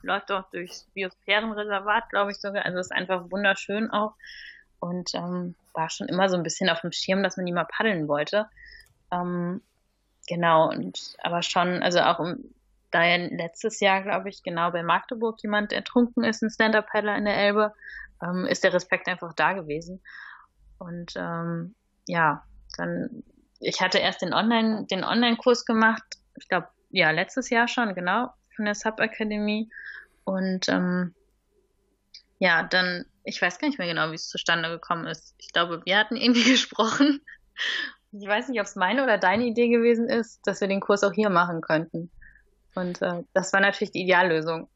läuft 0.02 0.32
auch 0.32 0.50
durchs 0.52 0.86
Biosphärenreservat, 0.94 2.10
glaube 2.10 2.32
ich 2.32 2.38
sogar. 2.38 2.64
Also 2.64 2.80
ist 2.80 2.94
einfach 2.94 3.30
wunderschön 3.32 3.92
auch 3.92 4.14
und 4.80 5.14
ähm, 5.14 5.56
war 5.74 5.90
schon 5.90 6.08
immer 6.08 6.30
so 6.30 6.38
ein 6.38 6.44
bisschen 6.44 6.70
auf 6.70 6.80
dem 6.80 6.94
Schirm, 6.94 7.22
dass 7.22 7.36
man 7.36 7.46
die 7.46 7.52
mal 7.52 7.66
paddeln 7.66 8.08
wollte. 8.08 8.48
Ähm, 9.12 9.62
Genau, 10.28 10.70
und 10.70 11.16
aber 11.22 11.42
schon, 11.42 11.84
also 11.84 12.00
auch 12.00 12.20
um, 12.20 12.54
da 12.92 13.04
ja 13.04 13.18
letztes 13.18 13.80
Jahr, 13.80 14.02
glaube 14.02 14.30
ich, 14.30 14.42
genau 14.42 14.72
bei 14.72 14.82
Magdeburg 14.82 15.42
jemand 15.44 15.72
ertrunken 15.74 16.24
ist, 16.24 16.42
ein 16.42 16.50
Stand-Up-Paddler 16.50 17.18
in 17.18 17.26
der 17.26 17.38
Elbe, 17.38 17.74
ähm, 18.24 18.46
ist 18.46 18.64
der 18.64 18.74
Respekt 18.74 19.08
einfach 19.08 19.34
da 19.34 19.54
gewesen. 19.54 20.02
Und 20.80 21.14
ähm, 21.16 21.76
ja, 22.08 22.44
dann, 22.78 23.24
ich 23.60 23.82
hatte 23.82 24.00
erst 24.00 24.22
den 24.22 24.34
Online, 24.34 24.86
den 24.86 25.04
Online-Kurs 25.04 25.66
gemacht, 25.66 26.04
ich 26.36 26.48
glaube, 26.48 26.68
ja, 26.90 27.12
letztes 27.12 27.50
Jahr 27.50 27.68
schon, 27.68 27.94
genau, 27.96 28.30
von 28.56 28.66
der 28.66 28.76
Sub-Akademie. 28.76 29.70
Und 30.24 30.70
ähm, 30.70 31.14
ja, 32.40 32.64
dann, 32.64 33.06
ich 33.24 33.42
weiß 33.42 33.60
gar 33.60 33.68
nicht 33.68 33.78
mehr 33.78 33.88
genau, 33.88 34.12
wie 34.12 34.16
es 34.16 34.30
zustande 34.30 34.70
gekommen 34.70 35.06
ist. 35.08 35.36
Ich 35.38 35.52
glaube, 35.52 35.82
wir 35.86 35.98
hatten 35.98 36.16
irgendwie 36.16 36.44
gesprochen 36.52 37.22
ich 38.20 38.28
weiß 38.28 38.50
nicht, 38.50 38.60
ob 38.60 38.66
es 38.66 38.76
meine 38.76 39.04
oder 39.04 39.18
deine 39.18 39.46
Idee 39.46 39.68
gewesen 39.68 40.08
ist, 40.08 40.46
dass 40.46 40.62
wir 40.62 40.68
den 40.68 40.80
Kurs 40.80 41.04
auch 41.04 41.14
hier 41.14 41.30
machen 41.30 41.62
könnten. 41.62 42.10
Und 42.76 43.02
äh, 43.02 43.24
das 43.34 43.54
war 43.54 43.62
natürlich 43.62 43.92
die 43.92 44.04
Ideallösung. 44.04 44.68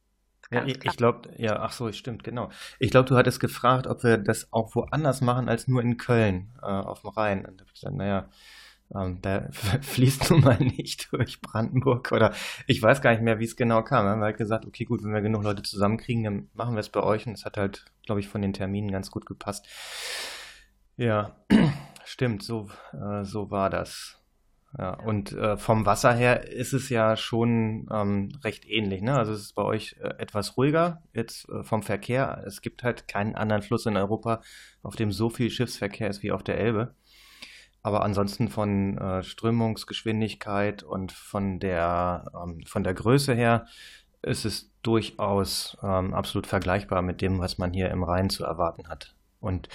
Ja, 0.52 0.66
ich, 0.66 0.84
ich 0.84 0.98
glaube, 0.98 1.30
ja, 1.38 1.60
ach 1.60 1.72
so, 1.72 1.92
stimmt, 1.92 2.24
genau. 2.24 2.50
Ich 2.80 2.90
glaube, 2.90 3.08
du 3.08 3.16
hattest 3.16 3.40
gefragt, 3.40 3.86
ob 3.86 4.04
wir 4.04 4.18
das 4.18 4.52
auch 4.52 4.74
woanders 4.74 5.22
machen 5.22 5.48
als 5.48 5.68
nur 5.68 5.82
in 5.82 5.98
Köln 5.98 6.52
äh, 6.62 6.66
auf 6.66 7.02
dem 7.02 7.12
Rhein. 7.12 7.46
Und 7.46 7.58
da 7.58 7.62
habe 7.62 7.68
ich 7.68 7.74
gesagt, 7.74 7.96
naja, 7.96 8.30
ähm, 8.96 9.22
da 9.22 9.48
fließt 9.82 10.32
nun 10.32 10.42
mal 10.42 10.58
nicht 10.58 11.12
durch 11.12 11.40
Brandenburg 11.42 12.12
oder 12.12 12.34
ich 12.66 12.82
weiß 12.82 13.02
gar 13.02 13.12
nicht 13.12 13.22
mehr, 13.22 13.40
wie 13.40 13.46
es 13.46 13.56
genau 13.56 13.84
kam. 13.84 14.06
Wir 14.06 14.12
haben 14.12 14.24
halt 14.24 14.38
gesagt, 14.38 14.66
okay, 14.66 14.86
gut, 14.86 15.04
wenn 15.04 15.14
wir 15.14 15.22
genug 15.22 15.44
Leute 15.44 15.62
zusammenkriegen, 15.62 16.24
dann 16.24 16.50
machen 16.54 16.74
wir 16.74 16.80
es 16.80 16.90
bei 16.90 17.04
euch 17.04 17.28
und 17.28 17.34
es 17.34 17.46
hat 17.46 17.58
halt, 17.58 17.86
glaube 18.06 18.20
ich, 18.20 18.28
von 18.28 18.42
den 18.42 18.54
Terminen 18.54 18.92
ganz 18.92 19.12
gut 19.12 19.28
gepasst. 19.28 19.68
Ja, 21.00 21.34
stimmt, 22.04 22.44
so, 22.44 22.68
äh, 22.92 23.24
so 23.24 23.50
war 23.52 23.70
das. 23.70 24.20
Ja, 24.78 24.96
und 24.96 25.32
äh, 25.32 25.56
vom 25.56 25.86
Wasser 25.86 26.14
her 26.14 26.50
ist 26.50 26.74
es 26.74 26.90
ja 26.90 27.16
schon 27.16 27.88
ähm, 27.90 28.34
recht 28.44 28.66
ähnlich. 28.66 29.02
Ne? 29.02 29.18
Also 29.18 29.32
es 29.32 29.40
ist 29.40 29.56
bei 29.56 29.64
euch 29.64 29.96
äh, 30.02 30.10
etwas 30.18 30.58
ruhiger 30.58 31.02
jetzt 31.14 31.48
äh, 31.48 31.64
vom 31.64 31.84
Verkehr. 31.84 32.44
Es 32.46 32.62
gibt 32.62 32.84
halt 32.84 33.08
keinen 33.08 33.36
anderen 33.36 33.62
Fluss 33.62 33.86
in 33.86 33.96
Europa, 33.96 34.42
auf 34.84 34.98
dem 34.98 35.14
so 35.14 35.30
viel 35.30 35.50
Schiffsverkehr 35.50 36.10
ist 36.10 36.22
wie 36.22 36.34
auf 36.34 36.44
der 36.44 36.58
Elbe. 36.60 36.94
Aber 37.82 38.04
ansonsten 38.04 38.50
von 38.50 38.98
äh, 38.98 39.24
Strömungsgeschwindigkeit 39.24 40.84
und 40.84 41.14
von 41.14 41.62
der, 41.62 42.30
ähm, 42.36 42.62
von 42.68 42.84
der 42.84 42.94
Größe 42.94 43.34
her 43.34 43.68
ist 44.22 44.44
es 44.44 44.70
durchaus 44.84 45.78
ähm, 45.82 46.14
absolut 46.14 46.46
vergleichbar 46.46 47.02
mit 47.04 47.22
dem, 47.22 47.40
was 47.40 47.58
man 47.58 47.72
hier 47.72 47.90
im 47.90 48.04
Rhein 48.04 48.30
zu 48.30 48.44
erwarten 48.44 48.90
hat. 48.90 49.16
Und 49.40 49.70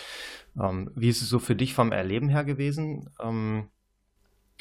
ähm, 0.61 0.91
wie 0.95 1.09
ist 1.09 1.23
es 1.23 1.29
so 1.29 1.39
für 1.39 1.57
dich 1.57 1.75
vom 1.75 1.93
Erleben 1.93 2.29
her 2.29 2.45
gewesen? 2.45 3.11
Ähm, 3.21 3.71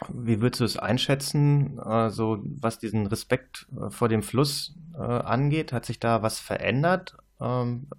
wie 0.09 0.41
würdest 0.41 0.61
du 0.61 0.65
es 0.65 0.77
einschätzen, 0.77 1.77
äh, 1.77 2.09
was 2.09 2.79
diesen 2.79 3.07
Respekt 3.07 3.67
äh, 3.79 3.89
vor 3.89 4.09
dem 4.09 4.23
Fluss 4.23 4.75
äh, 4.95 5.01
angeht? 5.01 5.71
Hat 5.71 5.85
sich 5.85 5.99
da 5.99 6.21
was 6.23 6.39
verändert 6.39 7.17
ähm, 7.39 7.89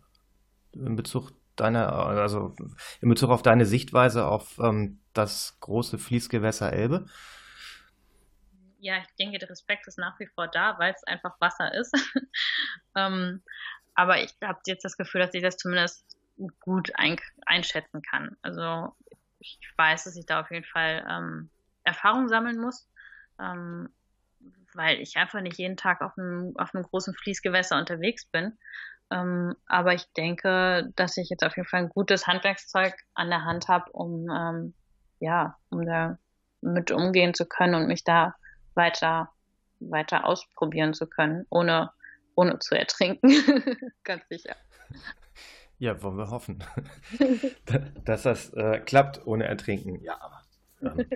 in 0.72 0.96
Bezug 0.96 1.32
deiner, 1.56 1.92
also 1.92 2.54
in 3.00 3.08
Bezug 3.08 3.30
auf 3.30 3.42
deine 3.42 3.64
Sichtweise 3.64 4.26
auf 4.26 4.58
ähm, 4.58 5.00
das 5.12 5.56
große 5.60 5.98
Fließgewässer 5.98 6.72
Elbe? 6.72 7.06
Ja, 8.78 8.98
ich 8.98 9.14
denke, 9.18 9.38
der 9.38 9.48
Respekt 9.48 9.86
ist 9.86 9.98
nach 9.98 10.18
wie 10.18 10.26
vor 10.26 10.48
da, 10.48 10.78
weil 10.78 10.92
es 10.92 11.04
einfach 11.04 11.40
Wasser 11.40 11.72
ist. 11.74 11.94
ähm, 12.96 13.42
aber 13.94 14.22
ich 14.22 14.34
habe 14.42 14.58
jetzt 14.66 14.84
das 14.84 14.96
Gefühl, 14.96 15.20
dass 15.20 15.32
ich 15.32 15.42
das 15.42 15.56
zumindest 15.56 16.04
gut 16.60 16.92
ein, 16.96 17.16
einschätzen 17.46 18.02
kann. 18.02 18.36
Also 18.42 18.94
ich 19.38 19.58
weiß, 19.76 20.04
dass 20.04 20.16
ich 20.16 20.26
da 20.26 20.40
auf 20.40 20.50
jeden 20.50 20.64
Fall 20.64 21.04
ähm, 21.08 21.50
Erfahrung 21.84 22.28
sammeln 22.28 22.58
muss, 22.58 22.88
ähm, 23.38 23.88
weil 24.74 25.00
ich 25.00 25.16
einfach 25.16 25.40
nicht 25.40 25.58
jeden 25.58 25.76
Tag 25.76 26.00
auf 26.00 26.16
einem, 26.18 26.54
auf 26.56 26.74
einem 26.74 26.84
großen 26.84 27.14
Fließgewässer 27.14 27.78
unterwegs 27.78 28.26
bin. 28.26 28.58
Ähm, 29.10 29.54
aber 29.66 29.94
ich 29.94 30.10
denke, 30.14 30.90
dass 30.96 31.16
ich 31.16 31.28
jetzt 31.28 31.44
auf 31.44 31.56
jeden 31.56 31.68
Fall 31.68 31.80
ein 31.80 31.88
gutes 31.90 32.26
Handwerkszeug 32.26 32.94
an 33.14 33.28
der 33.28 33.44
Hand 33.44 33.68
habe, 33.68 33.90
um 33.92 34.28
ähm, 34.30 34.74
ja, 35.20 35.58
um 35.70 35.84
da 35.84 36.18
mit 36.60 36.90
umgehen 36.90 37.34
zu 37.34 37.46
können 37.46 37.74
und 37.74 37.86
mich 37.86 38.04
da 38.04 38.34
weiter 38.74 39.30
weiter 39.80 40.24
ausprobieren 40.24 40.94
zu 40.94 41.06
können, 41.06 41.46
ohne 41.50 41.90
ohne 42.34 42.58
zu 42.58 42.74
ertrinken. 42.74 43.28
Ganz 44.04 44.26
sicher. 44.28 44.56
Ja, 45.84 46.02
wollen 46.02 46.16
wir 46.16 46.30
hoffen, 46.30 46.64
dass 48.06 48.22
das 48.22 48.54
äh, 48.54 48.80
klappt 48.80 49.26
ohne 49.26 49.44
Ertrinken. 49.44 50.00
Ja, 50.00 50.18
aber 50.18 50.40
ähm, 50.80 51.06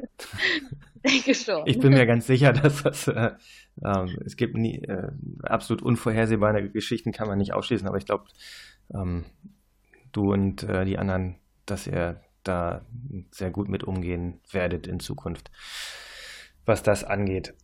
denke 1.06 1.34
schon. 1.34 1.62
Ich 1.64 1.78
bin 1.78 1.94
mir 1.94 2.04
ganz 2.04 2.26
sicher, 2.26 2.52
dass 2.52 2.82
das, 2.82 3.08
äh, 3.08 3.30
äh, 3.82 4.06
es 4.26 4.36
gibt 4.36 4.58
nie, 4.58 4.76
äh, 4.82 5.10
absolut 5.42 5.80
unvorhersehbare 5.80 6.68
Geschichten, 6.68 7.12
kann 7.12 7.28
man 7.28 7.38
nicht 7.38 7.54
ausschließen, 7.54 7.88
aber 7.88 7.96
ich 7.96 8.04
glaube, 8.04 8.26
ähm, 8.92 9.24
du 10.12 10.34
und 10.34 10.64
äh, 10.64 10.84
die 10.84 10.98
anderen, 10.98 11.36
dass 11.64 11.86
ihr 11.86 12.20
da 12.42 12.84
sehr 13.30 13.50
gut 13.50 13.70
mit 13.70 13.84
umgehen 13.84 14.42
werdet 14.52 14.86
in 14.86 15.00
Zukunft, 15.00 15.50
was 16.66 16.82
das 16.82 17.04
angeht. 17.04 17.54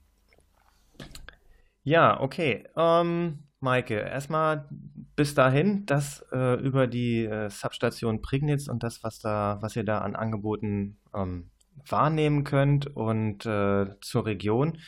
Ja, 1.83 2.19
okay. 2.19 2.64
Ähm, 2.75 3.40
Maike, 3.61 3.95
erstmal 3.95 4.69
bis 5.17 5.35
dahin, 5.35 5.87
das 5.87 6.25
äh, 6.33 6.55
über 6.61 6.87
die 6.87 7.25
äh, 7.25 7.49
Substation 7.51 8.21
Prignitz 8.21 8.69
und 8.69 8.83
das, 8.83 9.03
was 9.03 9.21
da, 9.21 9.59
was 9.61 9.77
ihr 9.77 9.85
da 9.85 9.99
an 9.99 10.17
Angeboten 10.17 10.99
ähm, 11.14 11.51
wahrnehmen 11.88 12.45
könnt 12.45 12.87
und 12.97 13.47
äh, 13.47 13.87
zur 14.01 14.27
Region. 14.27 14.79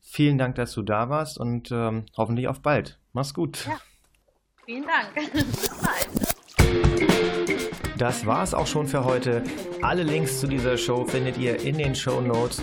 Vielen 0.00 0.38
Dank, 0.38 0.56
dass 0.56 0.72
du 0.72 0.82
da 0.82 1.08
warst 1.08 1.38
und 1.38 1.70
ähm, 1.72 2.06
hoffentlich 2.16 2.48
auf 2.48 2.60
bald. 2.60 2.98
Mach's 3.12 3.34
gut. 3.34 3.66
Ja. 3.66 3.78
Vielen 4.64 4.84
Dank. 4.84 5.14
bis 5.32 5.68
bald. 5.68 6.32
Das 7.98 8.26
war's 8.26 8.54
auch 8.54 8.66
schon 8.66 8.88
für 8.88 9.04
heute. 9.04 9.42
Alle 9.80 10.02
Links 10.02 10.40
zu 10.40 10.46
dieser 10.46 10.76
Show 10.76 11.04
findet 11.04 11.38
ihr 11.38 11.60
in 11.60 11.78
den 11.78 11.94
Show 11.94 12.20
Notes. 12.20 12.62